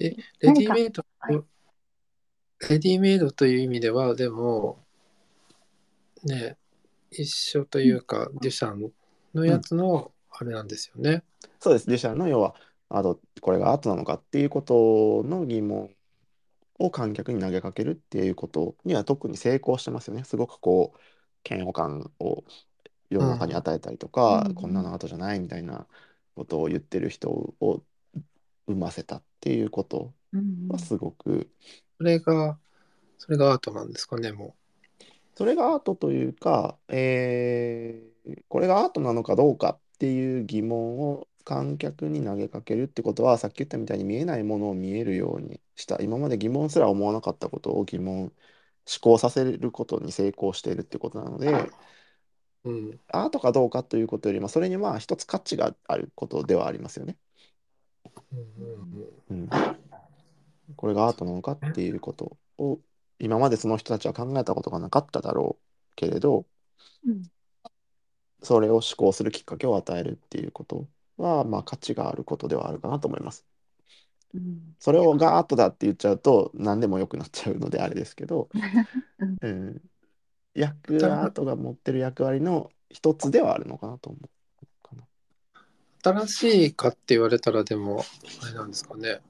[0.00, 0.10] え
[0.40, 1.42] レディメイドはい、
[2.68, 4.78] レディメイドという意味では、でも、
[6.22, 6.56] ね、
[7.10, 8.92] 一緒というか、デュシャン
[9.34, 11.24] のやつのあれなんですよね。
[11.58, 11.88] そうです。
[11.88, 12.54] デュシャンの要は
[12.88, 15.90] アート、これがアートなのかっていうことの疑問
[16.80, 20.24] を観客に投げかけるっていうことには特に成功してますよね。
[20.24, 21.00] すごくこう、
[21.48, 22.44] 嫌悪感を
[23.10, 24.54] 世の中に与えたりとか、うん。
[24.54, 25.86] こんなのアートじゃないみたいな
[26.36, 27.84] ことを言ってる人を
[28.66, 31.50] 生ませたっていうことうんはすごく、
[31.98, 32.58] それが、
[33.18, 34.56] それがアートなんですかね、も
[35.34, 38.10] それがアートというか、えー
[38.48, 48.32] これがアートなのかどうかっていう疑問を観客に投げかけるってことはさっき言ったみたいに見えないものを見えるようにした今まで疑問すら思わなかったことを疑問思
[49.00, 51.52] 考させることに成功しているってことなので
[52.64, 52.70] う。
[52.70, 53.00] うん。
[53.08, 57.16] アートかどうかということよりもそれにまあ一つ価値があることではありますよね。
[59.30, 59.48] うん、
[60.76, 62.80] これがアートなのかっていうことを
[63.18, 66.46] 今までその人たちは考えたことがなかっただろうけれど
[67.06, 67.22] うん
[68.42, 70.88] それを思考するきっかけを与えるっていうこと
[71.20, 73.46] は、まあ、価値があることではあるかなと思います。
[74.34, 78.48] うんそれをがアートだって言っちゃうと何でもよくなっちゃうのであれですけど、
[79.18, 79.82] うんうん、
[80.54, 86.26] 役アートが持ってる役割の一つではあるのかなと思うかな。
[86.26, 88.04] 新しいかって言われたら、でも、
[88.42, 89.20] あれなんですかね。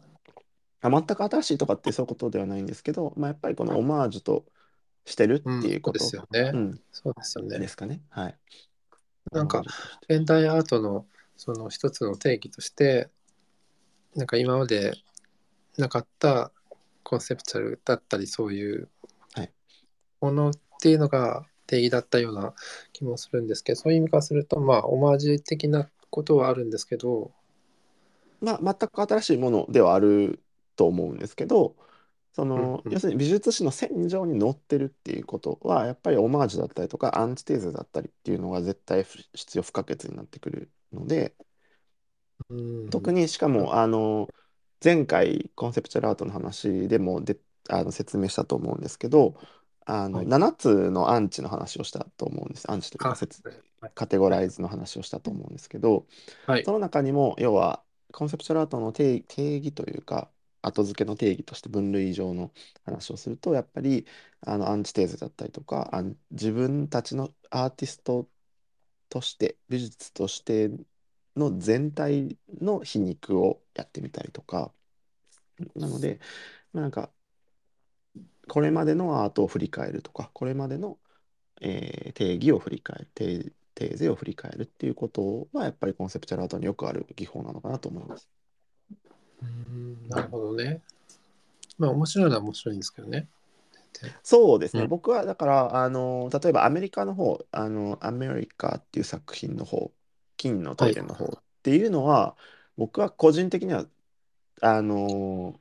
[0.82, 4.46] あ全く新しいとかってそういうことではないんですけど、まあ、やっぱりこのオマージュと
[5.04, 6.50] してるってうん、いうことそうですよね。
[6.54, 7.58] うんそうですよね。
[7.58, 8.00] ですかね。
[8.08, 8.38] はい。
[9.32, 9.62] なんか
[10.08, 11.06] 現代アートの
[11.40, 13.08] その一つの定義として
[14.14, 14.92] なんか今まで
[15.78, 16.52] なかった
[17.02, 18.90] コンセプチュアルだったりそういう
[19.34, 19.52] はい。
[20.20, 22.52] ものっていうのが定義だったような
[22.92, 27.30] 気もするんですけどそういう意味からするとまあオマージュ的なことはあるんですけど
[28.42, 30.40] まあ、全く新しいものではある
[30.76, 31.74] と思うんですけど
[32.32, 41.34] その、要するに美術史の線上に載ってるっていうことはやっぱりオマージュだったりとかアンチテーゼだったりっていうのが絶対必要不可欠になってくるので
[42.48, 42.54] う
[42.86, 42.90] ん。
[42.90, 44.28] 特にしかもあの
[44.82, 47.38] 前回コンセプチュアルアートの話でもで
[47.68, 49.34] あの説明したと思うんですけど
[49.86, 50.26] あのはい。
[50.26, 52.70] 7つのアンチの話をしたと思うんです。
[52.70, 53.16] アンチというか
[53.94, 56.06] カテゴライズの話をしたと思うんですけど、
[56.46, 56.64] はい。
[56.64, 57.82] その中にも要は
[58.12, 60.30] コンセプチュアルアートの定定義というか
[60.62, 62.52] 後付けの定義として分類上の
[62.84, 64.06] 話をするとやっぱり
[64.42, 68.28] あのアンチテーゼだったりとかあん自分たちのアーティスト
[69.10, 70.70] として美術として
[71.36, 74.72] の全体の皮肉をやってみたりとか
[75.76, 76.20] なので
[76.72, 77.10] まあなんか
[78.48, 80.98] これまでのアートを振り返るとかこれまでの、
[81.60, 88.28] えー定義を振り返る定テーゼを振り返るっていうことはやっぱりコンセプチュアルアートによくある技法なのかなと思います。
[89.42, 90.82] うんなるほどね
[91.78, 93.26] まあ面白いのは面白いんですけどね。
[94.22, 94.88] そうですね、うん。
[94.88, 99.92] 僕はだからあの例えばアメリカの方あのアメリカっていう作品の方
[100.36, 101.28] 金のトイレの方っ
[101.62, 102.34] ていうのは、
[102.78, 103.84] 僕は個人的には
[104.62, 105.60] あの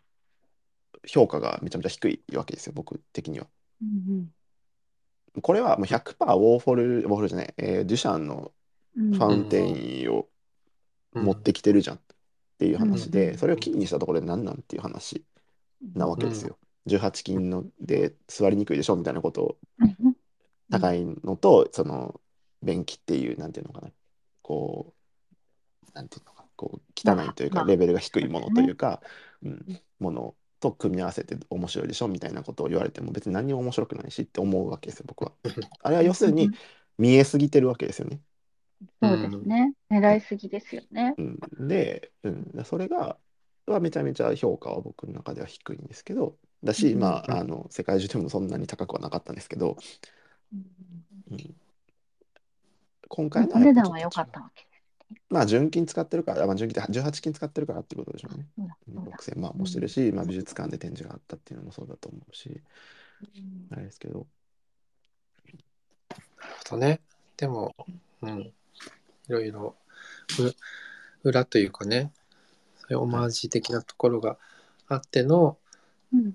[1.06, 3.48] 評価がめちゃめちゃ低いわけですよ僕的には。
[3.82, 4.32] うん
[5.42, 8.52] これはもう100%ウォーフォルウォーフォルじゃない、えーデュシャンの
[8.98, 10.28] うんファウンテインを
[11.14, 12.00] 持ってきてるじゃんっ
[12.58, 15.24] ていう話で、うんそれを金にしたところで何なんっていう話
[15.94, 16.58] なわけですよ。
[16.88, 20.16] 18金ので座りにくいでしょみたいなことをうん
[20.72, 22.22] 高いのと、その
[22.62, 23.90] 便器っていうなんていうのかな
[24.44, 24.94] こ
[25.88, 29.02] うなんていうのかこう汚いというか、まあレベルが低いものというか、
[29.42, 35.32] ううんん、ものと組み合わせて面白いでしょみたいなことを言われても別に何にも面白くないしって思うわけですよ僕は。
[35.82, 36.50] あれは要するに
[36.98, 38.20] 見えすぎてるわけですよね。
[39.02, 39.74] そうですね。
[39.90, 41.16] 狙いすぎですよね。
[41.18, 43.18] うん、で、うん、それが
[43.66, 49.78] はめちゃめちゃ評価は僕の中では低いんですけどだし、うんまああの世界中でもそんなに高くはなかったんですけど、
[50.54, 50.66] うん
[51.32, 51.56] うん、
[53.08, 54.68] 今回のお値段は良かったわけ。
[55.30, 58.48] まあ純金使ってるから、まあ、純金って18金使ってるからっていうことでしょうね。
[58.56, 62.62] そうだうんそうだ6000万もしてるし、まあ、美術館で展示があったっていうのもそうだと思うし。
[63.22, 63.68] うん。
[63.72, 64.28] あれですけど。
[66.10, 67.02] なるほどね。
[67.38, 67.76] でも、
[68.22, 68.40] うん。
[68.42, 68.54] い
[69.28, 69.76] ろいろ、
[71.24, 72.12] う裏というかね、
[72.78, 74.38] そういうオマージュ的なところが
[74.88, 75.58] あっての
[76.14, 76.34] うん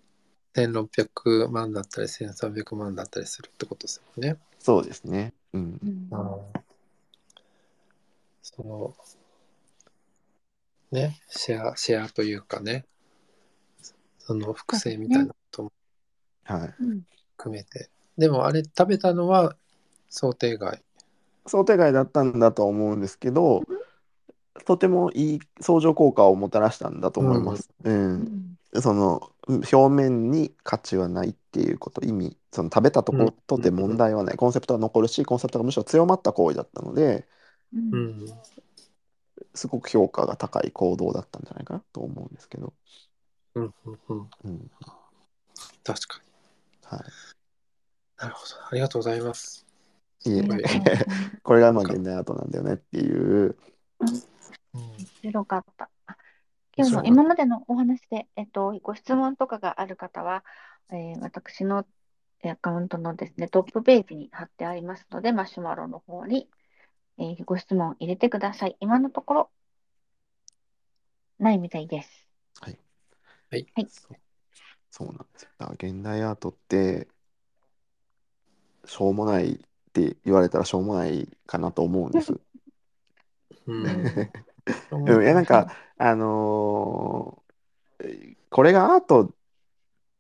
[0.55, 4.39] 1600万だったり1300万だったりするってことですよね。
[4.59, 5.33] そうですね。
[5.53, 6.09] うんうん
[8.43, 8.95] その、
[10.93, 12.85] ね、シェア、シェアというかね、
[14.19, 15.73] その複製みたいなことも
[17.37, 17.91] 含めて。
[18.17, 19.57] でもあれ食べたのは
[20.09, 20.83] 想定外。
[21.47, 23.65] 想定外だったんだと思うんですけど
[24.67, 27.71] とてもいい相乗効果をもたらしたんだと思います。
[27.83, 37.29] うんうんその表面に価値はないっていうこと意味その食べたとことで問題はない、コンセプトは残るしコンセプトがむしろ強まった行為だったので
[37.73, 38.27] うんうん。
[39.55, 42.73] すごく評価が高い行動だったんじゃないかなと思うんですけど、
[43.55, 43.75] うん。
[43.85, 43.99] うん。
[44.09, 44.29] うん。
[44.45, 44.71] うん
[45.85, 46.97] 確かに。
[46.99, 47.05] は
[48.19, 48.55] なるほど。
[48.71, 49.67] ありがとうございます。
[50.25, 50.43] い、いえ
[51.43, 53.57] これがまあ現代アートなんだよねっていう
[55.23, 55.91] 白かった。
[56.07, 56.17] あ
[56.77, 60.45] 今日の今までのお話で、えっと、ご質問とかがある方は、
[60.91, 61.87] えー私の
[62.41, 66.49] えーアカウントのですね、トップページに貼ってありますので、マシュマロの方に、
[67.19, 68.77] えーご質問入れてください。
[68.81, 69.51] 今のところ、
[71.39, 72.29] ないみたいです。
[72.61, 72.79] はい。
[73.51, 74.17] はいそう
[74.91, 77.09] そうなんですよだから現代アートって
[78.85, 79.59] しょうもないっ
[79.93, 82.39] て言われたらしょうもないかなと思うんです。
[83.67, 84.05] うん。
[84.93, 89.35] うん、いやなんかあのーこれがアート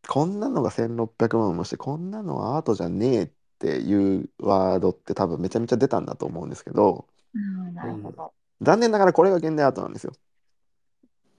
[0.08, 8.32] こんなのが1600万もしてこんなのはアートじゃねえっていうワードって多分めちゃめちゃ出たんだと思うんですけどうん、なるほど。
[8.60, 10.12] 残念ながらこれが現代アートなんですよ。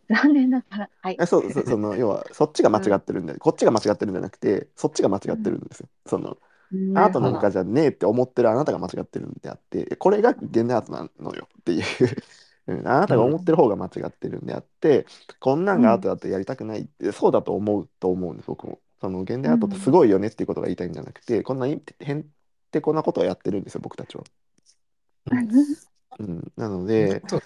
[0.10, 1.18] 残念ながら、はい。
[1.20, 5.90] えそうそその要はそっちが間違ってるんで、こっちが間違ってるんじゃなくてそっちが間違ってるんですよ。
[6.06, 6.38] その
[6.96, 11.84] アートなんかじゃねえって思ってるあなたが間違ってるんであってこれが現代アートなのよっていう
[12.68, 15.06] うんあなたが思ってる方が間違ってるんであって、
[15.40, 18.80] こんなんがアートだとやりたくないって、そうだと思うと思うんです僕も。
[19.02, 22.26] その現代アートってすごいよねっていうことが言いたいんじゃなくて、こんなへん
[22.72, 24.24] てこなことをやってるんですよ僕たちは、
[26.20, 27.40] うん、なのでそん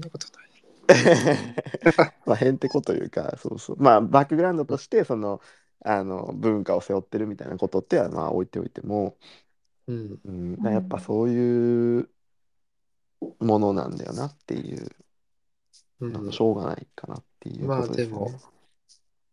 [0.00, 0.44] なことない。
[2.26, 3.76] まあへんてこというかそうそう。
[3.78, 5.40] まあバックグラウンドとしてその
[5.80, 9.16] あの文化を背負ってるみたいなことってはまあ置いておいても、
[9.86, 10.20] うん。
[10.24, 12.10] うん、やっぱそういう
[13.40, 14.90] ものなんだよなっていう、
[16.00, 18.20] うん、しょうがないかなっていうことですよね。
[18.20, 18.40] まあでも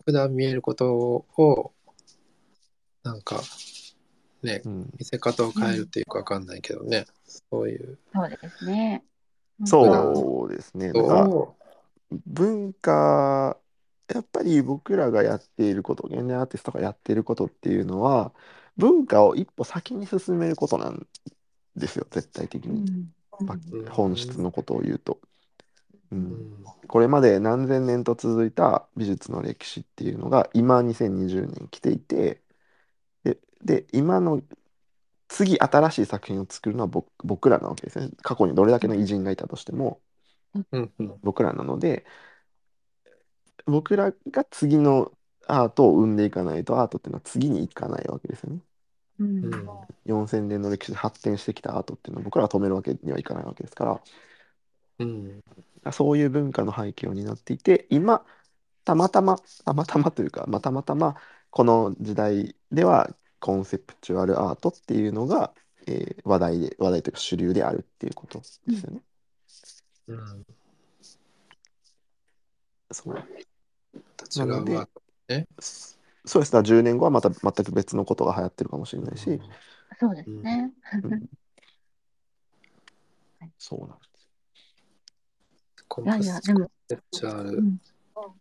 [0.06, 1.74] 普段見えることを、
[3.04, 3.42] なんか、
[4.42, 7.06] ねう、ん、見せ方を変えるっていうかわかんないけどね、
[7.52, 8.00] そういう。
[8.14, 9.04] そうですね。
[9.66, 10.92] そうですね。
[10.92, 11.30] だか
[12.26, 13.58] 文化
[14.14, 18.34] やっぱり僕らがやっていること現代アーティストがやっていることっていうのは
[18.76, 21.08] 文化を一歩先に進めることなん
[21.76, 23.06] ですよ絶対的に、
[23.90, 25.20] 本質のことを言うと、
[26.12, 26.20] う、うん。
[26.20, 32.42] ん、これまで何千年と続いた美術の歴史っていうのが今2020年来ていて
[33.24, 34.42] でで今の
[35.30, 38.12] 次新しい作品を作るのは僕僕らなわけですね。
[38.22, 40.02] 過去にどれだけの偉人がいたとしても。
[41.24, 42.06] 僕らなので
[43.66, 45.12] 僕らが次の
[45.48, 48.62] アートを生んでいかないとアートっていうのは次に行かないわけですよね。
[49.22, 49.70] うんうん、
[50.06, 54.02] 4,000年の歴史で発展してきたアートっていうのは僕らが止めるわけにはいかないわけですから
[55.00, 55.44] うん、
[55.92, 58.24] そういう文化の背景を担っていて今
[58.86, 61.16] たまたまたまたまというか、まあ、たまたま
[61.50, 63.10] この時代では
[63.40, 65.54] コンセプチュアルアートっていうのが、
[65.88, 68.46] えー話題で話題というか主流であるっていうことで
[68.76, 69.02] すよね。
[70.08, 70.46] うん。
[72.92, 73.18] そう
[74.36, 74.88] 違うわ。
[75.60, 79.40] そそうですだから10年後はまた全く別のことが流行ってるかもしれないし、
[80.00, 80.72] そうですね。
[81.04, 81.30] うん。
[83.58, 84.12] そうなんです。
[85.88, 87.80] コンいやいや、でも、セプチュアルうん、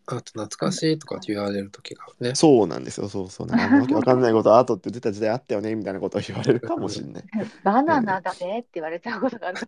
[0.06, 2.34] アート懐かしいとかって言われる時がね。
[2.34, 3.08] そうなんですよ。
[3.08, 7.24] そうそうなんかわけわかんないことアートって言ってた時代あったよねみたいなことを言われるかもしれない。
[7.64, 9.58] バナナだねって言われちゃうことがある。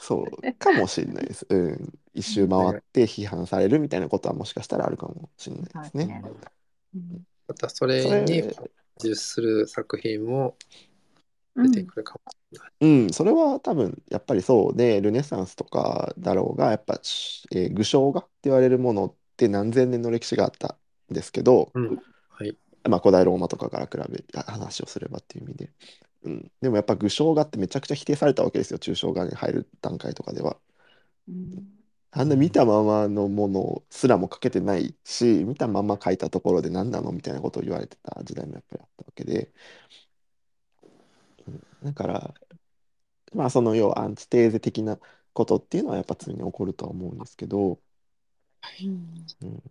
[0.00, 0.52] そう。
[0.54, 6.20] かもしれないです、うん、一周回って批判されるみたいなことはもしかしたらあるかもしれないですね。
[6.24, 6.46] そうです
[6.96, 8.42] うんまたそれに
[9.00, 10.56] 充する作品も
[11.56, 12.20] うん出てくるかも。
[12.80, 20.76] うん、それは多分やっぱりそうでルネサンスとかだろうがやっぱ、しえー具象画って言われるものって何千年の歴史があった
[21.10, 21.98] んですけど、うん。
[22.30, 22.56] はい。
[22.88, 25.70] まあ、古代ローマとかから比べあ話をすればっていう意味で、
[26.24, 30.56] うん、でもやっぱ具象画ってめちゃくちゃ否定されたわけですよ抽象画に入る段階とかでは。
[31.28, 31.79] うん
[32.12, 39.52] あんな見たままのものすらも描けてないし見たまま描いたところで何なのみたいなことを言われてた時代もやっぱりあったわけで、
[41.46, 42.34] うん、だから
[43.34, 44.98] まあその要はアンチテーゼ的な
[45.32, 47.80] ことっていうのはやっぱ常に起こるとは思うんですけど、
[48.82, 49.62] うんうん、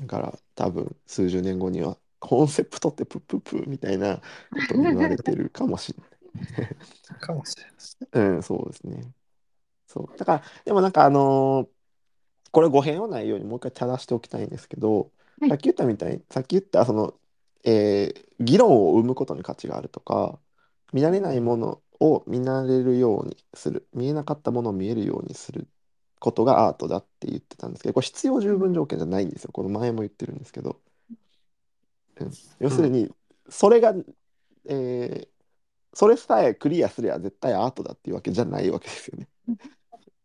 [0.00, 4.22] だから多分数十年後にはコンセプトってプップップみたいなこ
[4.68, 6.08] とを言われてるかもしれない。
[7.20, 8.28] かもしれない。
[8.34, 9.12] うん、そうですね。
[9.88, 10.18] そう。
[10.18, 11.78] だから、でもなんかあのー
[12.52, 17.20] これ語弊のないようにもう一回正しておきたいんですけど、はいさっき言ったみたいに、さっき言ったその、
[17.64, 20.40] えー議論を生むことに価値があるとか、
[20.92, 25.68] 見慣れないものを見慣れるようにする、見えなかったものを見えるようにする
[26.20, 29.52] ことがアートだって言ってたんですけど、これ必要十分条件じゃないんですよ。
[29.52, 30.80] この前も言ってるんですけど。
[32.20, 32.30] うん、
[32.60, 33.10] 要するに、
[33.48, 33.94] それが、
[34.66, 35.28] えー
[35.94, 39.28] それさえクリアすれば絶対アートだっていうわけじゃないわけですよね。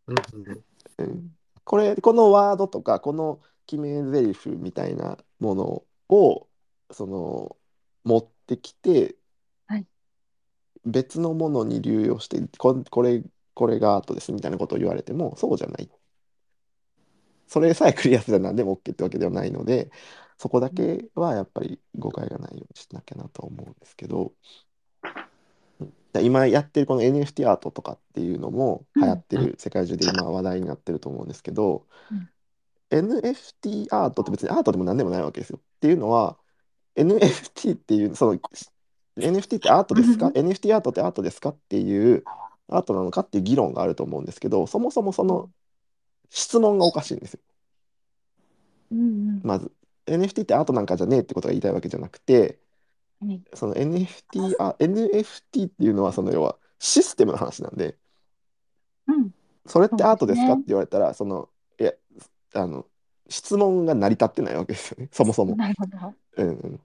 [0.07, 1.35] うん
[1.65, 6.47] これこのワードとかこの決め台詞みたいなものを
[6.91, 7.55] その
[8.03, 9.15] 持ってきて、
[9.67, 9.85] はい
[10.85, 13.23] 別のものに流用してここれ
[13.53, 15.89] これがアートですみたいなことを言われてもそうじゃない。
[17.47, 19.91] それさえクリアすれば何でも OK ってわけではないので
[20.37, 24.33] そこだけはやっぱり誤解がないようにしなきゃなとは思うんですけど。
[26.19, 32.29] うん今やってるこの NFT アートとかっていうのも流行ってる、世界中で今話題になってると思うんですけど、うん
[32.91, 35.57] NFT アートって別にアートでも何でもないわけですよ。
[35.59, 36.37] っていうのは
[36.95, 38.39] NFT っていうその
[39.17, 40.27] NFT ってアートですか？
[40.27, 41.49] うん ?NFT アートってアートですか？
[41.49, 42.23] っていう
[42.67, 45.49] アートなのかっていう議論があると思うんですけどそもそもその
[46.29, 47.39] 質問がおかしいんですよ。
[48.91, 49.41] うんうん。
[49.43, 49.71] まず。
[50.05, 52.59] NFT ってアートなんかじゃねえってことが言いたいわけじゃなくて
[53.27, 57.97] はいその NFT, あ NFT っていうのはその要はシステムの話なんで
[59.07, 59.33] うん
[59.65, 60.53] それってアートですか？
[60.53, 61.49] って言われたらその
[61.79, 61.93] いや
[62.53, 62.85] あの
[63.29, 65.55] 質問が成り立ってないわけですよね そもそも。
[65.55, 66.13] なるほど。
[66.37, 66.79] うんうん、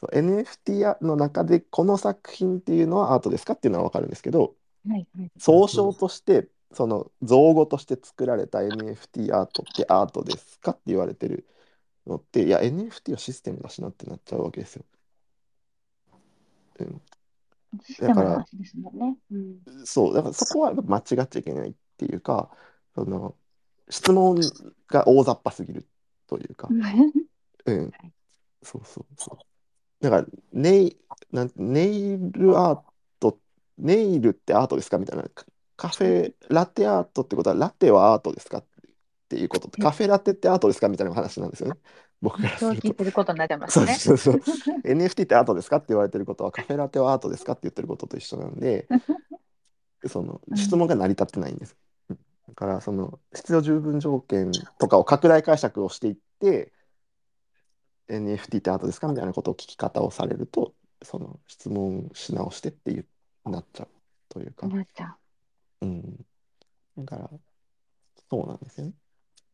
[0.00, 4.54] そう NFT の中でこの作品っていうのはアートですかっていうのは分かるんですけど
[4.88, 5.30] はいはい。
[5.38, 11.46] 総称としてその造語として作られた NFT アートってアートですかって言われてる
[12.06, 14.84] のっていや NFT はシステムだしなってなっちゃうわけですよ。
[16.80, 17.00] うん、
[17.84, 19.16] システムの話ですもんね。
[19.30, 19.58] うん。
[19.84, 22.50] そうだからそこは間違っちゃいけないっていうか
[22.94, 23.34] その
[23.90, 24.40] 質問
[24.88, 25.86] が大雑把すぎる
[26.26, 27.92] というか、うん、
[28.62, 29.38] そうそうそう。
[30.00, 30.96] だからネイ
[31.32, 32.80] なんネイルアー
[33.20, 33.38] ト
[33.78, 35.24] ネイルってアートですかみたいな。
[35.34, 35.44] カ
[35.76, 38.64] カフェラテアートってことはラテはアートですかっ
[39.28, 39.68] ていうこと。
[39.68, 41.76] カフェラテってアートですかみたいな話なんですよね
[42.20, 42.94] 僕からすると。
[42.94, 43.94] てることになっちゃいますそうね。
[43.94, 44.34] そうそう
[44.84, 48.88] NFT ってアートですかって言われてることはカフェラテはアートですかって言ってることと一緒なんで
[50.06, 51.76] そのうん質問が成り立ってないんです。
[52.10, 56.72] うんだからその必要十分条件とかを拡大解釈をしていって
[58.08, 63.06] NFT ってアートですかみたいなことを聞き方をされるとその質問し直してっていう
[63.46, 63.88] なっちゃう
[64.28, 65.16] というか、なっちゃ
[65.80, 66.26] うん、
[66.98, 67.30] だから
[68.30, 68.92] そうなんですよね。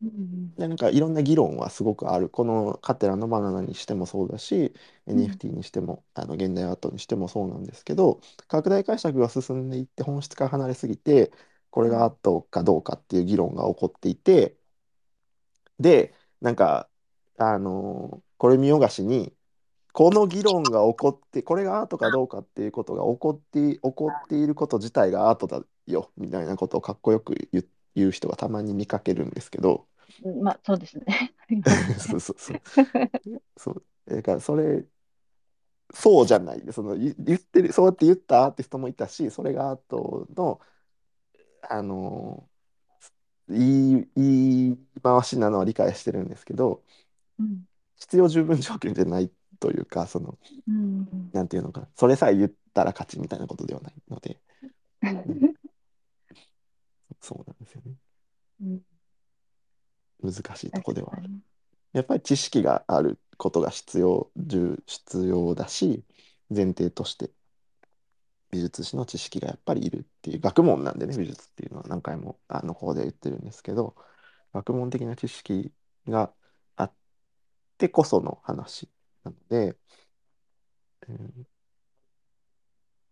[0.01, 0.05] う。
[0.05, 4.73] うんでなんかいろんな議論はすごくあるこのカテラのバナナにしてもそうだし、
[5.07, 11.31] うん NFT にしてもあの現代アートにしてもそうなんですけど拡大解釈が進んでいって本質から離れすぎて
[11.69, 14.57] これがアートかどうかっていう議論が起こっていて
[15.79, 16.89] でなんか
[17.37, 19.35] あのこれ見よがしに
[19.93, 29.87] この議論が起こってこれがアートかどうかっていうことが起こって起こっていること自体がアートだよみたいなことをかっこよく言う言う人がたまに見かけるんですけど。
[30.23, 31.33] うんまあそうですね。
[31.99, 32.61] そうそうそう。
[33.57, 33.83] そう。
[34.07, 34.85] だからそれ、
[35.93, 40.61] そうじゃないで、その言言ってる、そうやって言ったアーティストもいたし、それがアートの、
[41.69, 42.47] あの、
[43.49, 46.83] 言い、言い回しなのは理解してるんですけど、
[47.39, 47.65] うん。
[47.97, 50.37] 必要十分条件じゃないというか、その、
[50.67, 51.29] うん。
[51.33, 54.39] なんていうのかな、それさえ言ったら勝ちみたいなことではないので、
[57.21, 57.93] そうなんですよね。
[58.61, 58.81] うん
[60.23, 61.29] 難しいとこではある。
[61.93, 66.03] やっぱり知識があることが必要、重必要だし、
[66.49, 67.31] 前提として
[68.51, 73.95] 美術史の知識がやっぱりいるっていう学問なんでね、美術っていうのは何回もあのここで言ってるんですけど、
[74.53, 75.71] 学問的な知識
[76.07, 76.33] が
[76.75, 76.93] あっ
[77.77, 78.89] てこその話
[79.23, 79.77] なので、
[81.07, 81.47] うん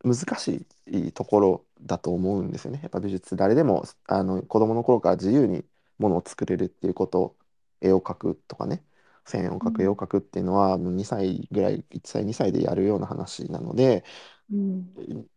[0.04, 2.80] 難しいところだと思うんですよね。
[2.82, 5.66] やっぱ美術誰でもあの子供の頃から自由に
[6.00, 7.36] ものを作れるっていうこと
[7.82, 8.84] 絵を描くとかね
[9.26, 14.04] 線を描く絵を描くっていうのはもう2歳ぐらい1歳2歳でやるような話なので
[14.52, 15.28] うん。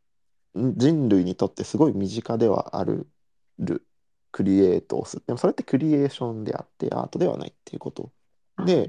[0.54, 3.08] 人類にとってすごい身近ではある
[3.58, 3.86] る
[4.32, 5.24] クリエイトをする。
[5.26, 8.12] でもそれってクリエーションであってアートではないっていうこと。
[8.64, 8.88] で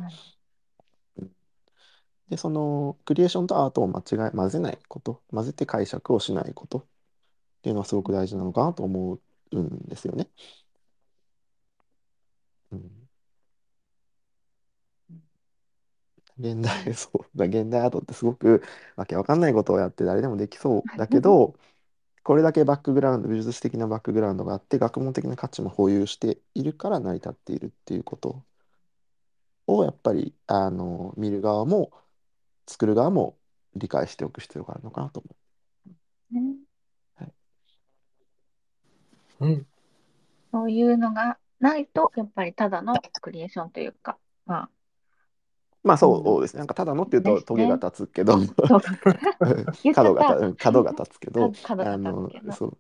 [2.30, 6.86] でそのクリエーションとアートを間違え混ぜないこと混ぜて解釈をしないことっ
[7.64, 9.20] ていうのはすごく大事なのかなと思
[9.52, 10.30] うんですよね。
[12.74, 13.10] うん、
[16.40, 17.38] 現代 そう。
[17.38, 18.64] だ現代アートってすごく
[18.96, 21.56] わけわかんないことをやって誰でもできそうだけど
[22.24, 28.44] これだけバックグラウンド美術史的なバックグラウンドがあって学問的な価値も保有しているから成り立っているっていうこと
[29.68, 31.92] をやっぱりあの見る側も
[32.68, 33.38] 作る側も
[33.76, 35.36] 理解しておく必要があるのかなと思
[36.32, 36.58] ね。
[39.40, 39.68] うん。
[40.52, 44.70] そういうのがないと、やっぱりただのクリエーションというか、まあ、
[45.84, 45.88] う。
[45.88, 46.60] まあそううんですね。
[46.60, 48.38] なんかただのっていうとトゲが立つけど、
[49.96, 52.54] 角が角が立つけど、角があの立つけど。
[52.54, 52.78] そう。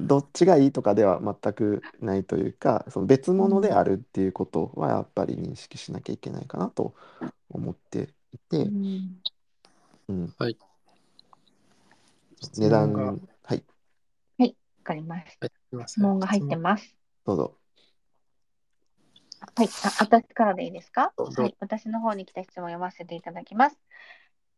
[0.00, 6.94] どっちがいいとかでは全くないというか、その別物であるっていうことはやっぱり認識しなきゃいけないかなと
[7.50, 9.20] 思っていて、うん。
[10.08, 10.34] うん、
[12.40, 13.79] 質値段はい、わ
[14.90, 15.86] かりました。
[15.86, 16.96] 質ん問が入ってます。
[17.24, 17.56] どうぞ。
[19.56, 21.12] はい、あ、私からでいいですか？
[21.16, 23.78] はい、私の方に来た質問を読ませていただきます。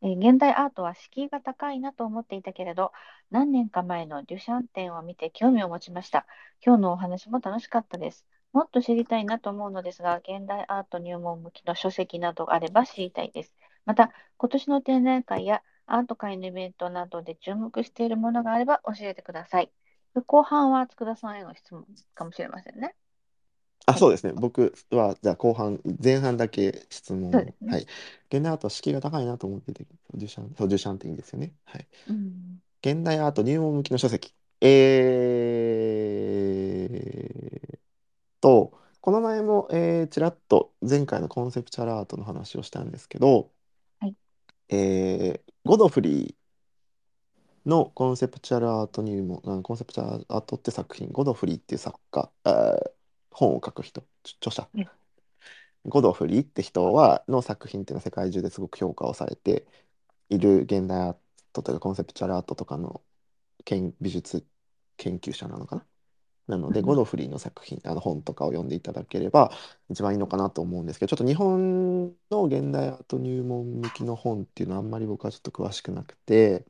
[0.00, 2.92] えー現代アートは敷居が高いなと思っていたけれど、
[3.30, 6.26] 何年か前のデュシャン展を見て興味を持ちました。
[6.64, 8.26] 今日のお話も楽しかったです。
[8.52, 13.54] もっと知りたいなと思うのですが、現代アート入門向きの書籍などがあれば知りたいです。
[13.84, 19.70] また、今年の展覧会やアート界のイベントなどで注目しているものがあれば教えてください。
[20.26, 22.94] 後半は佃さんへの質問かもしれませんね。
[23.86, 24.32] あ、そうですね。
[24.32, 27.32] 僕は、じゃあ後半、前半だけ質問を。
[27.32, 27.82] そうですねはい。
[28.30, 31.54] 現代アートは敷居が高いなと思ってて、デュシャン、そう、デュシャンっていいんですよね。
[31.64, 31.88] はい。
[32.06, 32.62] うん。
[32.82, 34.34] 現代アート入門向きの書籍。
[34.60, 37.78] えー
[38.40, 43.52] と、この前も、えーちらっと前回のコンセプチュアルアートの話をしたんですけど、
[44.00, 44.16] はい
[44.68, 46.34] えーゴドフリー
[47.66, 52.30] のコンセプチュアルアート入門、あコンセプチュアルアートって作品、ゴドフリーっていう作家、
[53.30, 54.02] 本を書く人、
[54.40, 54.88] 著者はい。
[55.84, 59.66] ゴドフリーって人は、の作品っていうのは世界中ですごく評価をされて
[60.28, 61.16] いる現代アー
[61.52, 63.00] トというかコンセプチュアルアートとかの
[63.64, 64.44] 研美術
[64.96, 65.84] 研究者なのかな？
[66.48, 69.52] なので、うんゴドフリーの作品、あの本とかを読んでいただければ
[69.88, 76.64] 一番いいのかなと思うんですけど、ちょっと日本の現代アート入門向きの本っていうのはあんまり僕はちょっと詳しくなくて、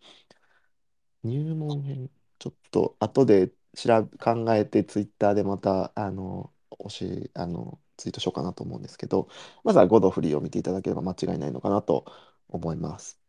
[1.24, 9.28] 入門編、ちょっと後で調べ考えてツイッターでまたあのおしあのツイートしようかなと思うんですけど、
[9.64, 12.04] まずはゴドフリーを見ていただければ間違いないのかなと
[12.48, 13.20] 思います。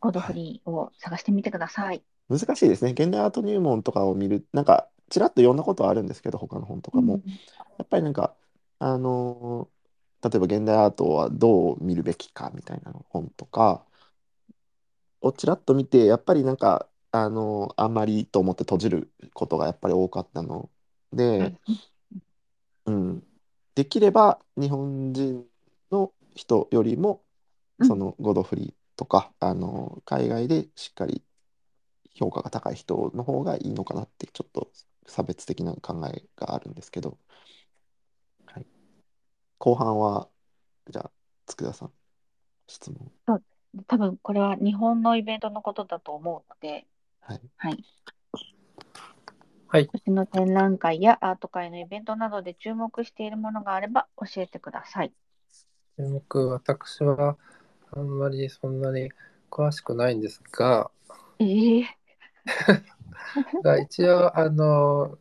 [0.00, 2.04] ゴドフリーを探してみてください。
[2.28, 2.92] 難しいですね。
[2.92, 7.22] 現代アート入門とかを見る、なんか、ちらっと読んだことはあるんですけど、他の本とかも。
[7.78, 8.36] やっぱりなんか、
[8.78, 9.80] あのー
[10.24, 13.86] 例えば現代アートはどう見るべきかみたいなの本とか
[15.20, 20.70] をちらっと見て、やっぱりなんか、あのーあんまりと思って閉じることがやっぱり多かったの。
[21.12, 21.56] で、
[22.86, 23.24] うん、
[23.74, 25.44] できれば日本人
[25.90, 27.24] の人よりも、
[27.78, 27.86] うん。
[27.88, 31.24] そのゴドフリーとか、あの海外でしっかり
[32.14, 34.70] 評価が高い人の方がいいのかなってちょっと
[35.06, 37.18] 差別的な考えがあるんですけど、
[38.46, 38.66] はい、
[39.58, 40.28] 後半は
[40.90, 41.10] じゃあ
[41.46, 41.92] 佃さん
[42.66, 43.10] 質問
[43.86, 46.86] 多分これは日本のイベントのことだと思うので、
[47.20, 47.40] はい。
[47.56, 47.84] はい。
[49.68, 49.86] はい。
[49.86, 55.12] 今年の展覧会やアート会のイベントなどで注目しているものがあれば教えてください。
[55.96, 57.36] 注目、私は
[57.92, 59.10] あんまりそんなに
[59.50, 60.90] 詳しくないんですが、
[61.38, 61.88] ええ
[63.62, 65.18] が一応、あの、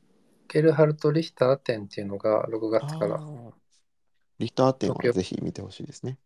[0.47, 3.19] ゲルハルト・リヒター展っていうのが6月から。
[4.39, 6.17] リヒター展はぜひ見てほしいですね。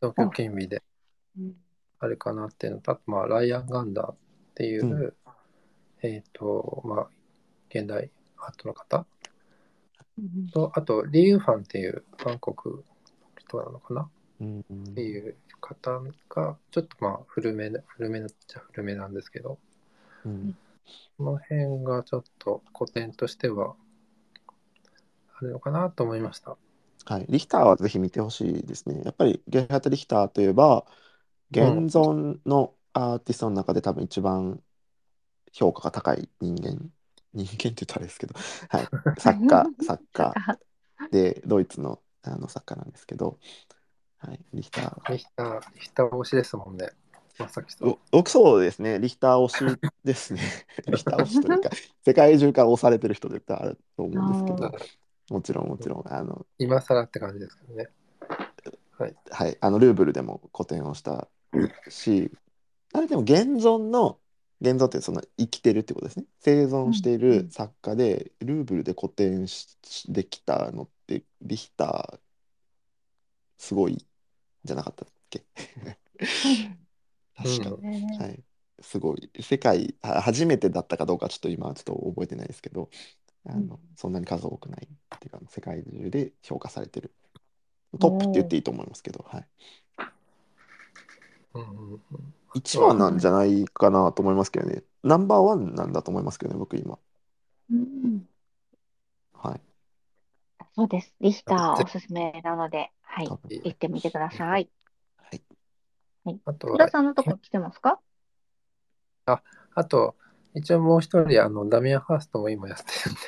[0.00, 0.82] 東京近美で。
[1.38, 1.61] うん
[2.02, 4.16] あるかなっていうのと、あと、まあ、ライアン・ガンダーっ
[4.56, 5.16] ていう、う
[6.02, 7.08] えっ、と、まあ、
[7.70, 9.06] 現代アートの方。
[10.18, 12.82] うんと、あと、リー・ユーファンっていう韓国の
[13.38, 14.10] 人なのかな。
[14.40, 19.60] うんっていう方が、ちょっとまあ、古めな、古めなっちゃ古めなんですけど、
[20.26, 20.56] うん。
[21.18, 23.76] この辺がちょっと古典としては
[25.36, 26.56] あるのかなと思いました。
[27.04, 29.02] はい、リヒターはぜひ見てほしいですね。
[29.04, 30.84] やっぱりゲルハルト・リヒターといえば、
[31.52, 34.60] 現存のアーティストの中で多分一番
[35.52, 36.90] 評価が高い人間、
[37.34, 38.34] 人間って言ったらあれですけど、
[38.68, 38.88] はい、
[39.20, 40.34] 作家、作家。
[41.10, 43.38] で、ドイツのあの作家なんですけど、
[44.18, 45.12] はい、リヒター。
[45.12, 46.90] リヒター、リヒター推しですもんね。
[47.38, 47.88] まさきさん。
[47.88, 47.98] お。
[48.10, 50.40] 僕そうですね、リヒター推しですね。
[50.86, 51.70] リヒター推しというか、
[52.04, 54.72] 世界中から推されてる人絶対あると思うんですけど、
[55.30, 57.88] もちろんもちろん、あの、今更って感じですけどね。
[59.30, 61.28] はい、あのルーブルでも個展をした
[61.88, 62.30] し、
[62.92, 64.20] あれでも現存の、
[64.60, 66.26] 現存ってその生きてるってことですね。
[66.40, 69.76] 生存している作家で、ルーブルで個展し
[70.12, 72.20] できたのって、リヒター、
[73.58, 74.06] すごい
[74.64, 75.44] じゃなかったっけ？
[77.36, 78.44] 確か、うんねはい。
[78.80, 79.30] すごい。
[79.40, 82.90] 世界、は初めてだったかどうかちょっと今はちょっと覚えてないですけど、
[83.46, 87.12] あの、うんそんなに数多くないっていうか、世界中で評価されてる。
[88.00, 89.48] トップって言っていいと思いますけど、はい。
[91.54, 92.00] うんうんうん、
[92.54, 94.82] 一番なんじゃないかなと思いますけどね。
[95.02, 96.98] ナンバーワンなんだと思いますけどね、僕今。
[97.70, 98.26] うん
[99.34, 99.60] はい。
[100.74, 101.14] そうです。
[101.20, 104.70] リヒターおすすめなので、はい行ってみてください。
[105.16, 105.42] はい。
[106.44, 108.00] あと福田は、さんのとこ来てますか？
[109.74, 110.16] あと、
[110.54, 113.20] 一応もう一人、あの、ダミアン・ハーストも今やってるんで、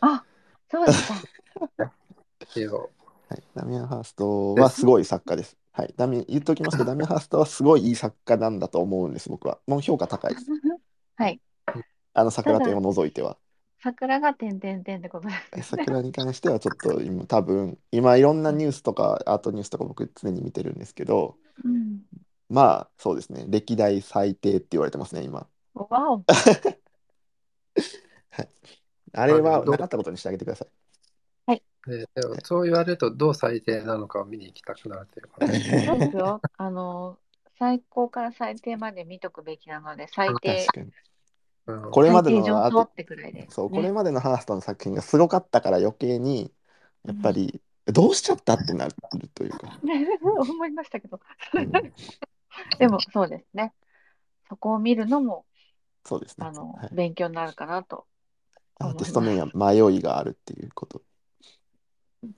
[0.00, 0.24] あ、
[0.70, 1.08] そうです
[1.78, 1.92] か。
[2.40, 2.90] 一応、
[3.28, 5.56] はい、ダミアン・ハーストはすごい作家です。
[5.72, 5.94] はい。
[5.96, 9.58] ダミ言っておきますけど、ダミアン・ハーストはすごいいい作家なんだと思うんです、僕は。
[9.66, 10.46] もう評価高いです。
[11.16, 11.40] はい。
[12.14, 13.38] あの桜展を除いては。
[13.82, 15.62] 桜が点々点ってことですね。
[15.62, 22.02] 桜に関してはちょっと今多分今いろんなニュースとかアートニュースとか僕常に見てるんですけどうん。
[22.48, 26.22] まあそうですね歴代最低って言われてますね今わお。
[29.14, 30.68] あれはなかったことにしてあげてください
[31.86, 35.58] ででもそう言われると、どう最低なのかを見に行きたくなるというかね。
[35.86, 36.40] そうですよ。
[36.56, 37.18] あの、
[37.58, 40.92] 最高から最低まで見とくべきなので、最低、確かに
[41.66, 43.92] うんこれまでのアート等ってくらいです、そうこれね。
[43.92, 46.52] までのハーストの作品がすごかったから余計に
[47.04, 48.94] やっぱりどうしちゃったってなる
[49.34, 49.78] というか、
[50.40, 51.20] 思いましたけど。
[51.54, 51.72] うん
[52.78, 53.72] でも、そうですね。
[54.48, 55.46] そこを見るのも、
[56.04, 58.06] そうですねあのはい、勉強になるかなと。
[58.78, 61.02] アーティスト名には迷いがあるっていうこと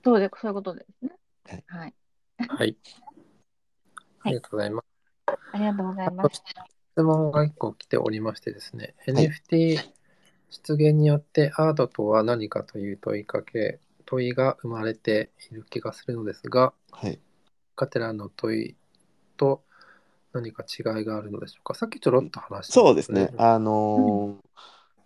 [0.03, 1.11] そうで、そういうことですね。
[1.45, 1.95] はいはい。
[2.49, 2.77] はい。
[4.21, 4.85] ありがとうございます。
[5.51, 6.43] ありがとうございます。
[6.95, 9.95] 質問が1個来ておりましてですね、はい NFT
[10.49, 17.19] 出現によってアートとは何かという問いかけ、問いが生まれている気がするのですが、はい
[17.75, 18.75] カテラの問い
[19.35, 19.63] と
[20.31, 21.75] 何か違いがあるのでしょうか？
[21.75, 24.37] さっきちょろっと話したそうですねあの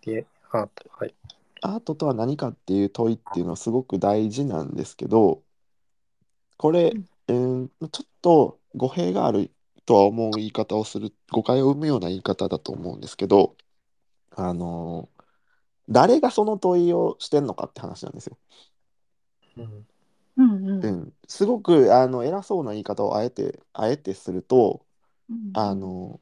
[0.03, 0.89] ーでアート。
[0.91, 1.15] はい。
[1.61, 5.43] アートとは何かっていう問いっていうのはすごく大事なんですけど
[6.57, 9.51] これ、えーちょっと語弊がある
[9.85, 13.55] とは思う言い方をする誤解を生むような言い方だと思うんですけど
[14.31, 15.23] あのー
[15.89, 18.37] 誰がその問いをしてんのかって話なんですよ。
[19.57, 19.87] うん。
[20.37, 24.85] うんうんうん、すごくあの偉そうな言い方をあえてあえてすると
[25.29, 26.21] うんあの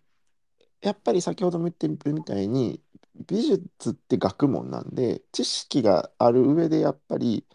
[0.81, 2.84] やっぱり先ほども言ってるみたいに
[3.27, 7.45] 美術って学問なんで知識がある上でやっぱり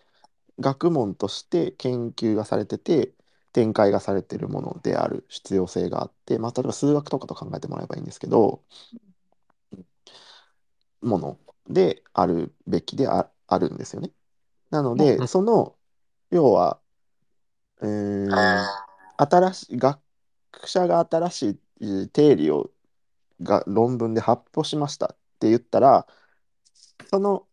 [0.61, 3.13] 学問として研究がされてて
[3.53, 8.63] 展開がされてるものである必要性があって、まあ、例えば数学とかと考えてもらえばいいんですけど
[11.01, 14.11] ものであるべきであ、あるんですよね。
[14.71, 15.29] なのうでん。
[15.29, 15.77] その
[16.31, 16.81] 要は
[17.81, 18.67] うーん
[19.19, 20.01] 新しい学
[20.67, 22.71] 者が新しいえー定理を
[23.43, 25.07] が論文で発表しました。
[25.15, 26.07] って言ったら
[27.11, 27.47] その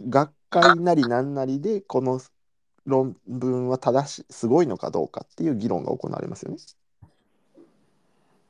[0.00, 2.20] 学会なりなんなりでこの
[2.84, 6.58] 論文は正しいすごいのかどうかっていう議論が行われますよね。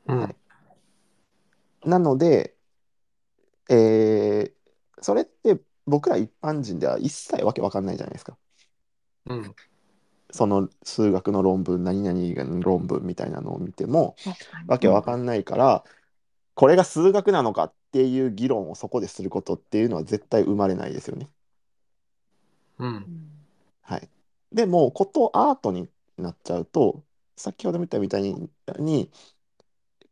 [0.07, 0.21] うん。
[0.21, 0.37] はい
[1.85, 2.57] なので、
[3.71, 4.53] えー
[5.03, 8.37] それって僕ら一般人では一切わけわかんないじゃないですか。
[9.27, 9.55] うん。
[10.31, 14.17] その数学の論文、何々の論文みたいなのを見ても。
[14.67, 15.85] わけわかんないから、
[16.55, 21.31] これが数学なのかっていう議論をそこですることっていうのは絶対生まれないですよね。
[22.79, 22.85] う。
[22.85, 23.07] うんん
[23.81, 24.09] はい。
[24.53, 27.03] でも、ことアートになっちゃうと、
[27.37, 29.11] 先ほど見たみたいに、に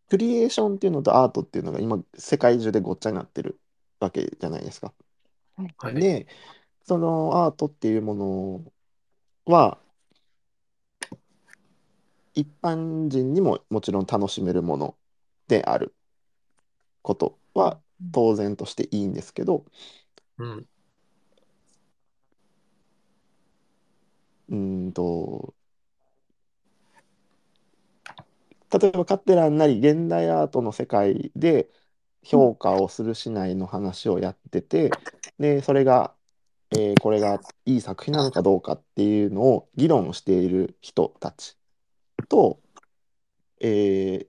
[0.08, 3.60] クリエーションっていうのとアートっていうのが今、世界中でごっちゃになってる
[4.00, 4.94] わけじゃないですか。
[5.76, 5.94] はい。
[5.94, 6.26] で、
[6.84, 8.14] そのアートっていうも
[9.46, 9.78] のは、
[12.32, 14.96] 一般人にももちろん楽しめるもの
[15.48, 15.94] である
[17.02, 17.80] ことは
[18.12, 19.64] 当然としていいんですけど、
[20.38, 20.68] うん。
[24.48, 25.54] うーんと、
[28.72, 31.70] 例えばカテランなり現代アートの世界で
[32.22, 34.90] 評価をするしないの話をやってて、
[35.38, 36.14] で、それが、
[36.72, 41.56] えーこれがいい作品なのかどうかっていうのを議論している人たち
[42.28, 42.60] と、
[43.60, 44.26] えー、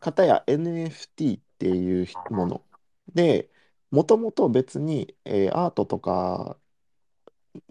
[0.00, 2.62] 片や NFT っていうもの
[3.14, 3.50] で、
[3.90, 6.58] もともと別に、えーアートとか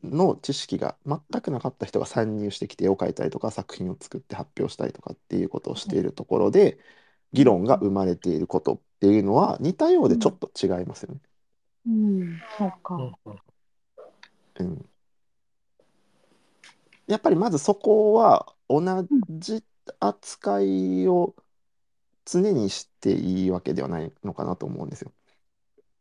[0.03, 6.77] の知識が全くなかった人が参入してきて絵を描いたりとか作品を作って発表したりとかっていうことをしているところで
[7.33, 11.19] 議論が生まれていることっていうのは似たようでちょっと違いますよね。
[11.87, 12.95] うん、そうか。
[12.95, 13.13] うん。
[14.59, 14.85] うん、
[17.07, 18.81] やっぱりまずそこは同
[19.29, 19.63] じ
[19.99, 21.35] 扱いを
[22.25, 25.11] 常にしていいわけではないのかなと思うんですよ。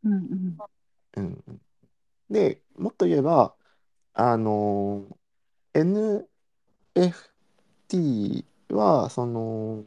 [0.05, 0.59] うんうん。
[1.17, 1.61] うん、
[2.31, 3.55] でもっと言えば
[4.15, 5.07] あの
[5.75, 6.25] NFT
[8.71, 9.85] はその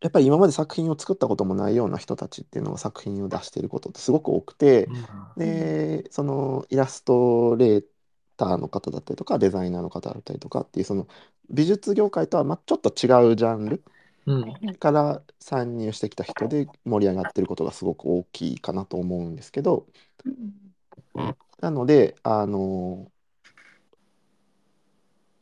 [0.00, 4.88] やっぱり今まで作品を作ったこともないような人たちっていうのが作品を出していることってすごく多くて
[5.36, 7.84] でそのイラストレー
[8.36, 11.08] ターの方だったりとかデザイナーの方だったりとかっていうその
[11.50, 13.82] 美術業界とはまあちょっと違うジャンル
[14.26, 14.74] うん。
[14.76, 19.86] から参入してきた人で盛り上がってることがすごく大きいかなと思うんですけど。
[21.14, 23.10] うんなのであの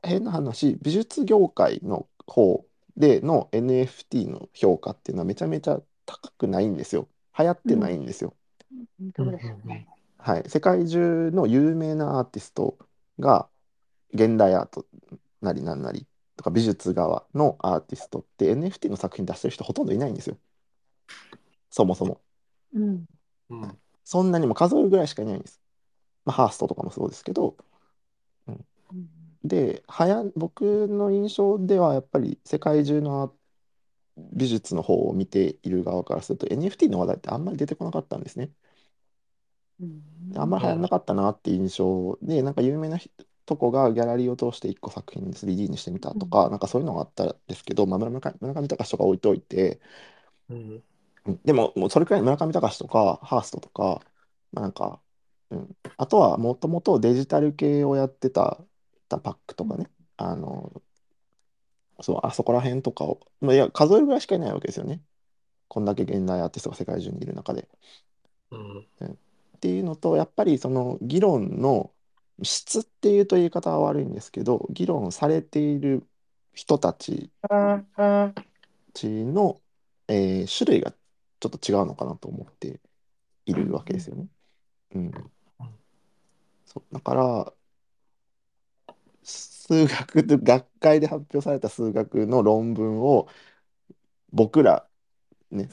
[0.03, 2.65] 変な話美術業界の方
[2.97, 7.09] での NFT の評価っていうのはめちゃめちゃ高くないんですよ。
[7.37, 8.35] 流行ってないんですよ。
[9.01, 9.87] うん。
[10.19, 12.79] はい、世界中の有名なアーティスト
[13.19, 13.49] が
[14.13, 14.87] 現代アート
[15.41, 16.07] なりなんなり
[16.37, 20.37] とか美術側のアーティストって NFT の作品出してる人ほとんどいないんですよ。
[21.71, 22.21] そもそも。
[22.75, 23.05] うん。
[23.51, 23.79] うん。
[24.05, 25.61] そんなにも数えるぐらいしかいないんです。
[26.25, 27.57] まあ、ハーストとかもそうですけど。
[28.49, 28.65] うん
[29.45, 33.35] で、はや、僕の印象ではやっぱり世界中の
[34.17, 38.51] 美術の方を見ている側からすると NFT の話題ってあんまり出てこなかったんですね。
[39.81, 40.03] うん
[40.37, 43.11] あんまり流行んなかったなっていう印象で、なんか有名な人
[43.47, 49.81] とこがギャラリーを通して1個作品 3D にしてみたとか、なんかそういうのがあったんですけど、まあ、村上村上隆とか置いといて、
[50.51, 50.85] うん。
[51.27, 54.03] うんでも、もうそれくらい村上隆とか、ハーストとか、
[54.53, 55.01] まあ、なんか、
[55.51, 58.61] うん、あとはもともとデジタル系をやってた、
[59.09, 60.83] たパックとかね、あの、
[62.03, 65.03] そう、あそこら辺とかを、まあ、いや、数えるぐらいしかいないわけですよね。
[65.69, 67.69] こんだけ現代アーティストが世界中にいる中で。
[68.51, 68.89] うん。
[69.57, 71.94] っていうのと、やっぱりその議論の
[72.43, 76.07] 質っていうと言い方は悪いんですけど、議論されている
[76.53, 77.31] 人たち
[78.95, 79.61] の、
[80.09, 80.93] えー種類が
[81.41, 82.81] ちょっと違うのかなと思って
[83.47, 84.27] いるわけですよね。
[84.95, 85.13] うん。
[86.67, 87.53] そうだから、
[89.23, 93.29] 数学で学会で発表された数学の論文を
[94.33, 94.87] 僕ら、
[95.51, 95.69] ね、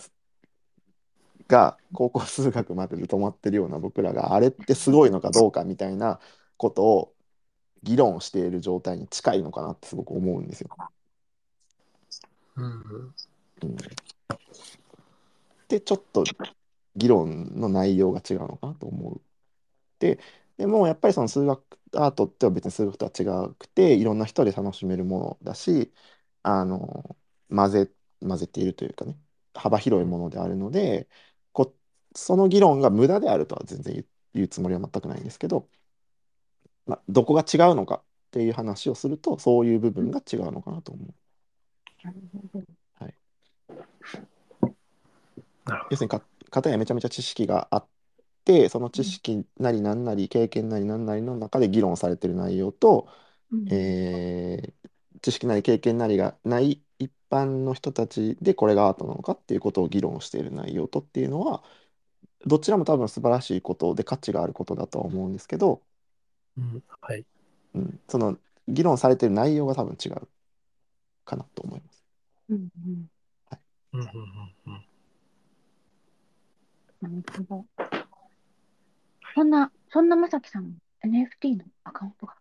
[1.47, 6.19] が高校数学までで止まってるような僕らがあれってすごいのかどうかみたいな
[6.61, 7.13] ことを
[7.81, 10.69] 議論している状態に近いのかなってすごく思うんですよ。
[12.55, 13.13] うん。
[13.63, 13.75] うん、
[15.67, 16.23] でちょっと
[16.95, 19.21] 議論の内容が違うのかなと思う。
[19.97, 20.19] で
[20.57, 21.63] でもやっぱりその数学
[21.95, 25.91] アートっては別に数学とは違くていろんな人で楽しめるものだし
[26.43, 27.15] あの
[27.49, 29.17] 混ぜ混ぜているというかね
[29.55, 31.07] 幅広いものであるので
[31.53, 31.73] こ
[32.15, 35.67] その議論が無駄であるとは全然言う言うつもりは全くないんですけど、
[36.91, 41.13] まあ、どこが違うのかっていう話をするとそういう部分が違うのかなと思う。
[42.03, 42.65] なるほど。
[45.65, 47.85] なるほ要するにか片やめちゃめちゃ知識があっ
[48.43, 53.07] てその知識なりなんなり経験なりなんなりの中で議論されてる内容と、
[53.51, 54.89] うんえー
[55.21, 61.63] 知識なり経験なりがない一般の人たちでこれがアートなのかっていうことを議論している内容とっていうのは
[62.45, 65.81] どちらも多分素晴らしいことで価値があることだとは思うんですけど、
[66.57, 67.25] うん、はい。
[67.75, 68.37] うん、その
[68.67, 70.27] 議論されてる内容が多分違う
[71.25, 72.03] かなと思います。
[72.49, 73.09] うんうん。
[73.93, 74.85] うんうんうんうん
[77.01, 77.65] なるほど。
[79.33, 82.35] そんな、そんなまさきさん、NFT のアカウントが？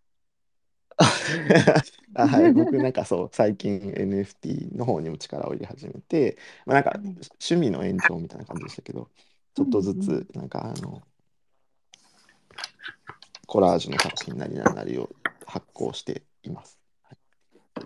[2.13, 9.09] あはい、僕なんかそう最近 NFT の方にも力を入れ始めて、まあ、なんかうん趣味の延長みたいな感じでしたけど
[9.55, 11.01] ちょっとずつなんかあの
[13.51, 15.09] コラージュの作品なりなんなりを
[15.45, 16.79] 発行しています。
[17.75, 17.85] す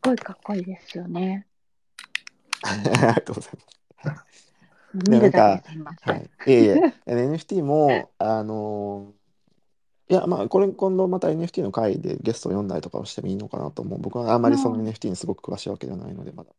[0.00, 1.46] ごいかっこいいですよね。
[2.64, 3.52] ありがとうござい
[4.02, 4.52] ます。
[4.94, 5.20] で
[5.76, 6.08] 見ます。
[6.08, 9.12] はい、いえいえ NFT もあの
[10.08, 16.50] いやまあこれ今度また NFT の回でゲストを呼んだりとかをしてもいいのかなと思う僕はあんまりそのうん NFT にすごく詳しいわけではないのでまだ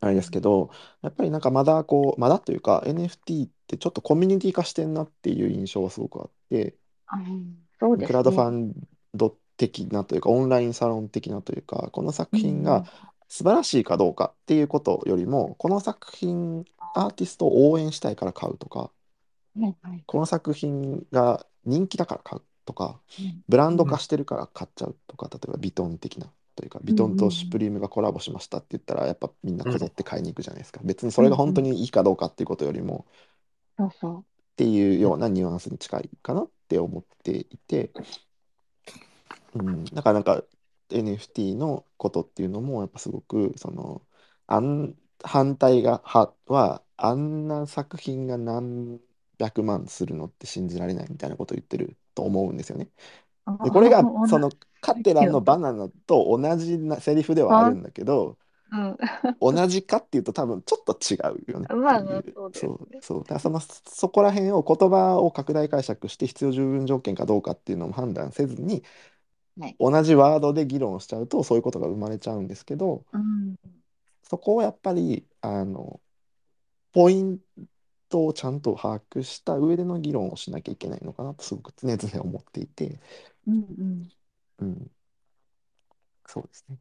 [0.00, 0.70] あれですけど
[1.02, 6.76] やっぱりなんかまだこうまだというか NFT ってちょっとコミュニティ化してんなっていう印象がすごくあって
[7.12, 8.06] うんそうで。
[8.06, 8.74] クラウドファン
[9.14, 12.84] ド的なというかオンラインサロン的なというかこの作品が
[13.28, 16.64] 素晴らしいかどうかっていうことよりもこの作品
[16.94, 18.90] アーティストを応援したいから買うとか
[19.56, 20.02] うん、はいはい。
[20.06, 30.80] この作品が人気だから買うとかうんブランド化してるから買っちゃうとか例えばビトン的なというかビトンとシュプリームがコラボしましたって言ったらやっぱみんなこぞって買いに行くじゃないですか。
[30.82, 33.06] 別にそれが本当にいいかどうかっていうことよりも
[33.78, 34.20] そうそう。
[34.20, 34.22] っ
[34.56, 37.90] ていうようなニュアンスに近いかなって思っていて、
[39.54, 40.42] うん、だからなんか
[40.88, 44.02] NFT のことっていうのもやっぱすごくその
[44.46, 48.98] あん反対が派はあんな作品が何
[49.38, 52.88] 百万するのって信じられないみたいなことを言ってると思うんですよね。
[53.64, 54.50] でこれがその
[54.86, 58.36] カテラのバナナと同じなセリフではあるんだけど
[59.40, 61.68] うん、同じかっていうと多分ちょっと違うよね。
[61.70, 68.82] まあまあそうですねそうそうだからそのそこら辺を言葉を拡大解釈して必要十分条件かどうかっていうのも判断せずに
[69.58, 69.76] はい。
[69.78, 73.54] 同じワードで議論しちゃうとそういうことが生まれちゃうんですけどうん。
[74.22, 76.00] そこをやっぱりあの
[76.92, 77.38] ポイン
[78.08, 82.98] トをちゃんと把握した上での議論をしなきゃいけないのかなとすごく常々思っていて、
[83.46, 84.08] うんうん。
[84.60, 84.90] うん、
[86.26, 86.78] そうですね。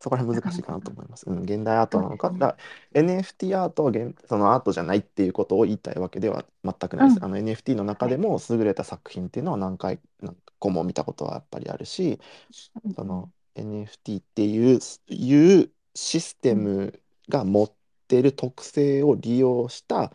[0.00, 1.24] そこら辺難しいかなと思います。
[1.28, 2.56] うん、現代アートなのか、だ
[2.94, 7.18] NFT アートは現そのアートじゃないっていうことを言いたいわけでは全くないです。
[7.18, 7.24] うん。
[7.24, 12.18] あの NFT の中でも優れた作品っていうのは何回何個も見たことはやっぱりあるし、
[12.96, 14.78] その NFT っていう
[15.08, 16.98] いうシステム
[17.28, 17.72] が持っ
[18.08, 20.12] てる特性を利用した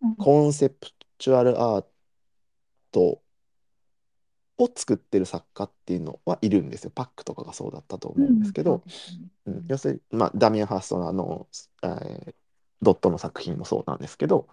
[0.00, 0.16] うん。
[0.16, 0.88] コンセプ
[1.18, 1.84] チュアルアー
[2.92, 3.20] ト
[4.58, 6.92] を作ってる作家っていうのはいるんですよ。
[6.94, 8.82] パックとかがそうだったと思うんですけど、
[9.46, 11.46] うんうん、要するに、まあ、ダミアン・ハーストのあの、
[11.82, 12.34] えー
[12.80, 14.46] ドットの作品もそうなんですけど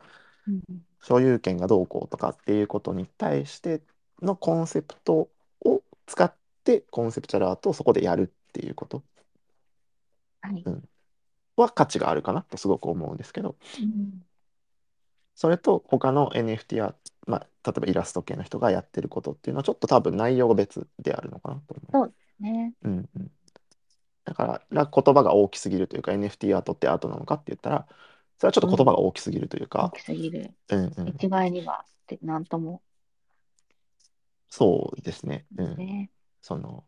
[0.47, 0.61] うん。
[1.01, 3.81] 所有権がどうこうとかっていうことに対して
[4.21, 5.29] のコンセプト
[5.63, 6.33] を使っ
[6.63, 9.03] てコンセプチュアルアートをそこでやるっていうこと。
[10.41, 10.63] はい。
[11.55, 13.55] は価値があるかなとすごく思うんですけど。
[13.79, 14.23] うん。
[15.35, 16.95] それと他の NFT や、
[17.25, 22.13] まあ、例えばイラスト系の人がやってることっていうのはちょっと多分内容が別であるのかなと思う。
[22.39, 22.73] ね。
[22.83, 23.31] うんうん、
[24.25, 27.87] だから言葉が大きすぎるというか NFT アートってアートなのかって言ったら
[28.37, 30.53] それはちょっと言葉が大きすぎるという大か、きすぎる。
[30.69, 32.81] うんうん、一概にはってなんとも
[34.49, 36.11] そうですね、うん、ね。
[36.41, 36.83] その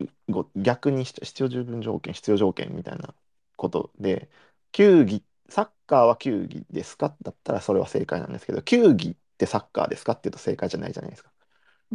[0.00, 3.14] うご逆にし必要十分条件必要条件みたいな
[3.56, 4.28] ことで
[4.72, 5.22] 球技
[5.86, 7.16] カーは球技ですか？
[7.22, 11.30] だったらそれは正解なんですけど球技ってサッカーですかっていうと正解じゃないじゃないですか。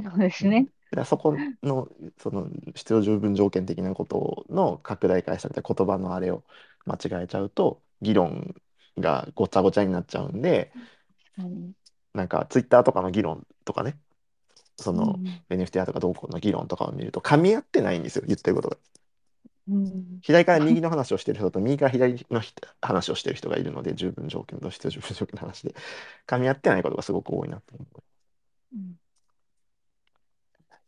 [0.01, 0.67] そうですね。
[0.91, 1.87] だからそこの
[2.17, 6.43] その必要十分条件的なことの拡大解釈で言葉のあれを
[6.85, 8.55] 間違えちゃうと議論
[8.97, 11.73] がごちゃごちゃになっちゃうんで確かに。
[12.13, 13.97] なんかツイッターとかの議論とかね
[14.77, 18.77] その、うん NFT アートかどうこうの議論とかを見ると噛み合ってないんですよ言ってることが。
[19.69, 20.19] うん。
[20.21, 25.75] 左から右の話をしてる人と右から左の人話をしてる人がいるので十分条件と必要十分条件の話で
[26.27, 28.03] 噛み合ってないことがすごく多いなと思う。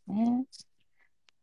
[0.08, 0.36] うん。
[0.38, 0.44] ね。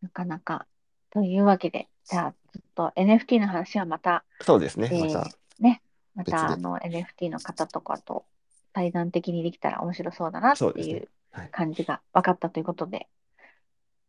[0.01, 0.67] なかなか。
[1.11, 5.29] というわけで、じゃあ、ちょっと NFT の話はまた、そうですね、えーまた。
[5.59, 5.81] ね、
[6.15, 8.25] またあの NFT の方とかと
[8.73, 11.49] 対談的にできたら面白そうだなっていうはい。
[11.49, 13.07] 感じが分かったということで、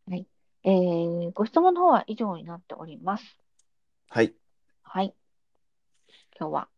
[0.08, 0.26] はい。
[0.64, 3.36] えー、ご質問の方は以上になっております。
[4.08, 4.32] はい
[4.82, 5.12] はい。
[6.38, 6.68] 今日は、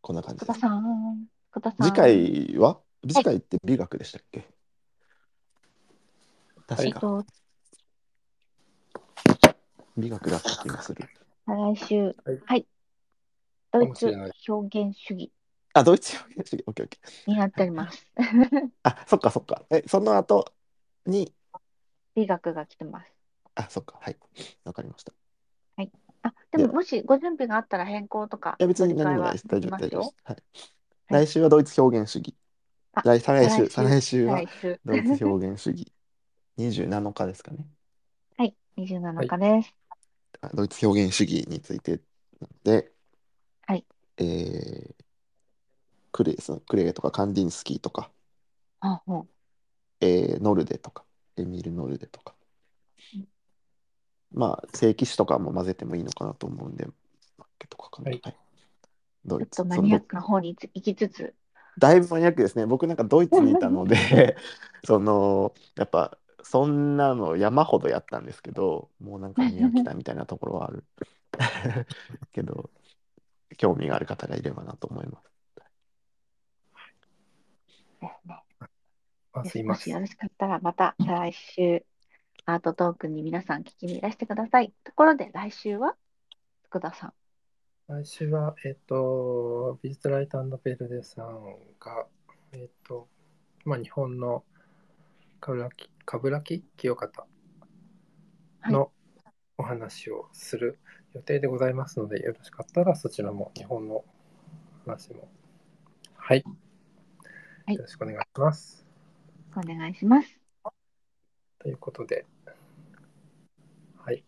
[0.00, 0.52] こんな感じです。
[0.52, 1.86] 福田さん、福田さん。
[1.86, 2.80] 次回は？
[3.06, 4.52] 次回って美学でしたっけ、え
[6.66, 7.24] 確か、っと、
[9.96, 11.08] 美学だった気がする。
[11.46, 12.66] 再来週、はいはい。
[13.72, 14.08] ドイツ
[14.48, 15.32] 表現主義
[15.74, 16.64] あ、ドイツ表現主義。
[16.66, 17.30] オッケーオッケー。
[17.30, 18.04] になっております。
[18.82, 19.64] あ、そっかそっか。
[19.70, 20.52] え、その後
[21.06, 21.32] に、
[22.14, 23.12] 美学が来てます。
[23.54, 23.98] あ、そっか。
[24.00, 24.16] はい。
[24.64, 25.12] わかりました。
[26.22, 29.48] あ、でももしご準備があったら変更とかいや、別に何もないです。
[29.48, 30.14] 大丈夫、大丈夫でよす。。
[30.24, 30.42] はい。
[31.08, 32.34] 来週はドイツ表現主義。
[32.92, 34.80] あ来再来週、再再来週は週。
[34.84, 35.92] ドイツ表現主義。
[36.58, 37.66] 27日ですかね。
[38.36, 39.74] はい、27日です。
[40.54, 42.92] ドイツ表現主義についてなので、
[43.66, 43.84] はい。
[44.18, 44.94] えー、
[46.12, 48.10] クレそのクレーとかカンディンスキーとか、
[48.80, 49.26] あ、も
[50.00, 51.04] えーノルデとか、
[51.40, 52.34] エミール・ノルデとか
[53.14, 53.28] うん。
[54.32, 56.86] まあ、正規詞とかも混ぜてもいいのかなと思うんで、
[57.36, 58.10] マッケとかかな。
[58.10, 58.22] はい
[59.24, 59.44] ドイツ。
[59.44, 61.34] うちょっとマニアックな方に行きつつ、
[61.78, 62.66] だいぶマニアックですね。
[62.66, 64.36] 僕なんかドイツにいたので、
[64.84, 70.84] その、やっぱ、そんなの山ほどやったんですけど、もうなんか見飽きたみたいなところはある。
[72.32, 72.70] けど、
[73.56, 75.30] 興味がある方がいればなと思います。
[77.60, 77.84] です
[78.26, 78.44] ね。
[79.40, 79.74] あですいま。
[79.74, 81.84] よろしかったら、また再来週、
[82.46, 84.72] アートトークに皆さん聞きにいらしてください。
[84.84, 85.96] ところで、来週は
[86.64, 87.12] 福田さん。
[87.88, 92.06] 来週は、えっ、と、美術ライターベルデさんが、
[92.52, 93.08] えっ、と、
[93.64, 94.44] まあ、日本の
[95.40, 97.26] 冠城冠城清方
[98.66, 98.90] の
[99.58, 100.78] お話をする
[101.14, 104.04] 予定でございますので、よろしかったらそちらも日本の
[104.86, 105.28] 話も。
[106.14, 106.44] はい。
[107.66, 108.79] はいよろしくお願いします。
[109.56, 110.40] お願いします。
[111.58, 112.24] ということで、
[113.96, 114.24] はい。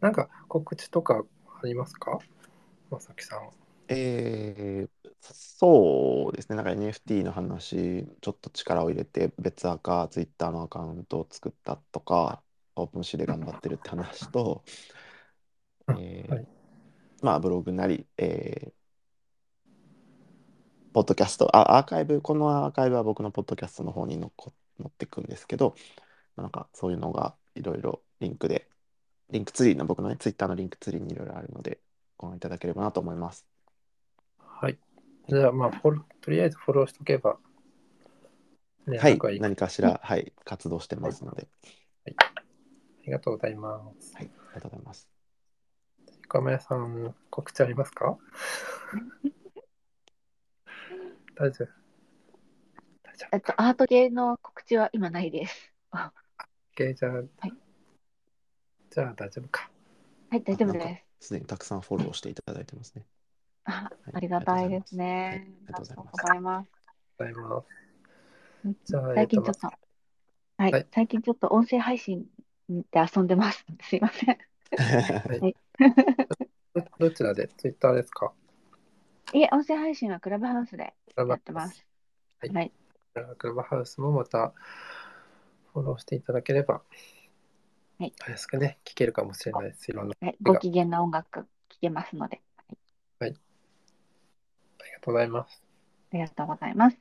[0.00, 1.24] なんか告知とか
[1.62, 2.18] ありますか？
[2.90, 3.50] まさきさん。
[3.88, 12.42] えー、そうですね、なんか NFT の話、ちょっと力を入れて、別アカ、Twitter のアカウントを作ったとか、
[12.76, 14.64] オープンシーで頑張ってるって話と、
[15.88, 16.48] うんえーはい
[17.22, 18.79] まあ、ブログなり、えー
[20.92, 24.28] ポッドキャスト、あ、アーカイブ、このアーカイブは僕のポッドキャストの方に載
[24.88, 25.76] ってくんですけど、
[26.36, 28.66] まあなんかそういうのがいろいろリンクで、
[29.30, 31.78] リンクツリーの僕のね、Twitter のリンクツリーにいろいろあるので、
[32.16, 33.46] ご覧いただければなと思います。
[34.40, 34.78] はい。
[35.28, 37.38] じゃあ、まあ、フォロとりあえずフォローしとけば、
[38.86, 41.46] 連はい何かしら、はい、活動してますので、
[42.04, 42.10] あ
[43.06, 44.12] りがとうございます。
[44.16, 45.08] はい、ありがとうございます。
[46.24, 48.18] 岡村さん、告知ありますか？
[51.40, 51.68] 大丈夫。
[53.02, 53.28] 大丈夫。
[53.32, 55.72] えっと、アート系の告知は今ないです。
[55.90, 56.12] あ
[56.76, 57.26] OK、じゃあ、はい
[58.90, 59.70] じゃあ大丈夫か。
[60.28, 61.28] はい、大丈夫です。
[61.28, 63.06] すでにたくさんフォローしていただいてますね。
[63.64, 65.06] あ、はいありがたいですね。
[65.06, 66.70] はいありありがとうがとうございございます。
[67.18, 67.66] ございます。
[68.66, 72.26] うんじゃあ最近ちょっと、はい、はい最近ちょっと音声配信
[72.68, 73.64] で遊んでます。
[73.80, 74.38] すいません。
[74.76, 75.56] はい
[76.74, 78.34] どどちらで ?Twitter ですか？
[79.32, 81.86] いえ、音声配信はクラブハウスでやってます。
[82.40, 82.72] はいはい、
[83.38, 84.52] クラブハウスもまた
[85.72, 86.82] フォローしていただければ、
[87.98, 89.90] はい安くね、聞けるかもしれないです。
[89.90, 90.14] いろんな。
[90.20, 92.40] はい、ご機嫌な音楽聴けますので、
[93.20, 95.62] ありがとうございます。
[96.12, 96.96] ありがとうございます。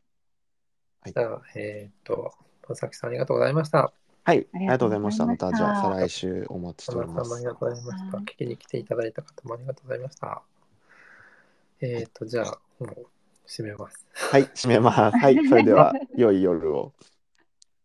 [1.06, 2.34] じゃあ、えっ、と、
[2.68, 3.93] 野崎さんありがとうございました。
[4.23, 5.26] はい、ありがとうございました。
[5.26, 7.45] ましたじゃあ再来週お待ちしております浜田さんもあり。
[7.45, 8.18] がとうございました。
[8.18, 10.43] はい聞きに来ていただいた方もありがとうございました。
[11.81, 13.07] えっ、と、じゃあ、もう
[13.47, 14.06] 締めます。
[14.14, 15.18] はい、締めます。
[15.18, 16.93] はい、それでは 良い夜を。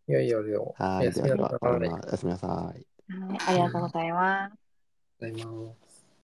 [0.09, 0.75] いよいよよ。
[0.77, 1.67] はい、おやすみなさい。
[1.67, 2.51] おやすみなさい。
[2.51, 2.87] はい、
[3.49, 4.53] ありがとうございます。
[5.23, 5.84] ありがとうございます。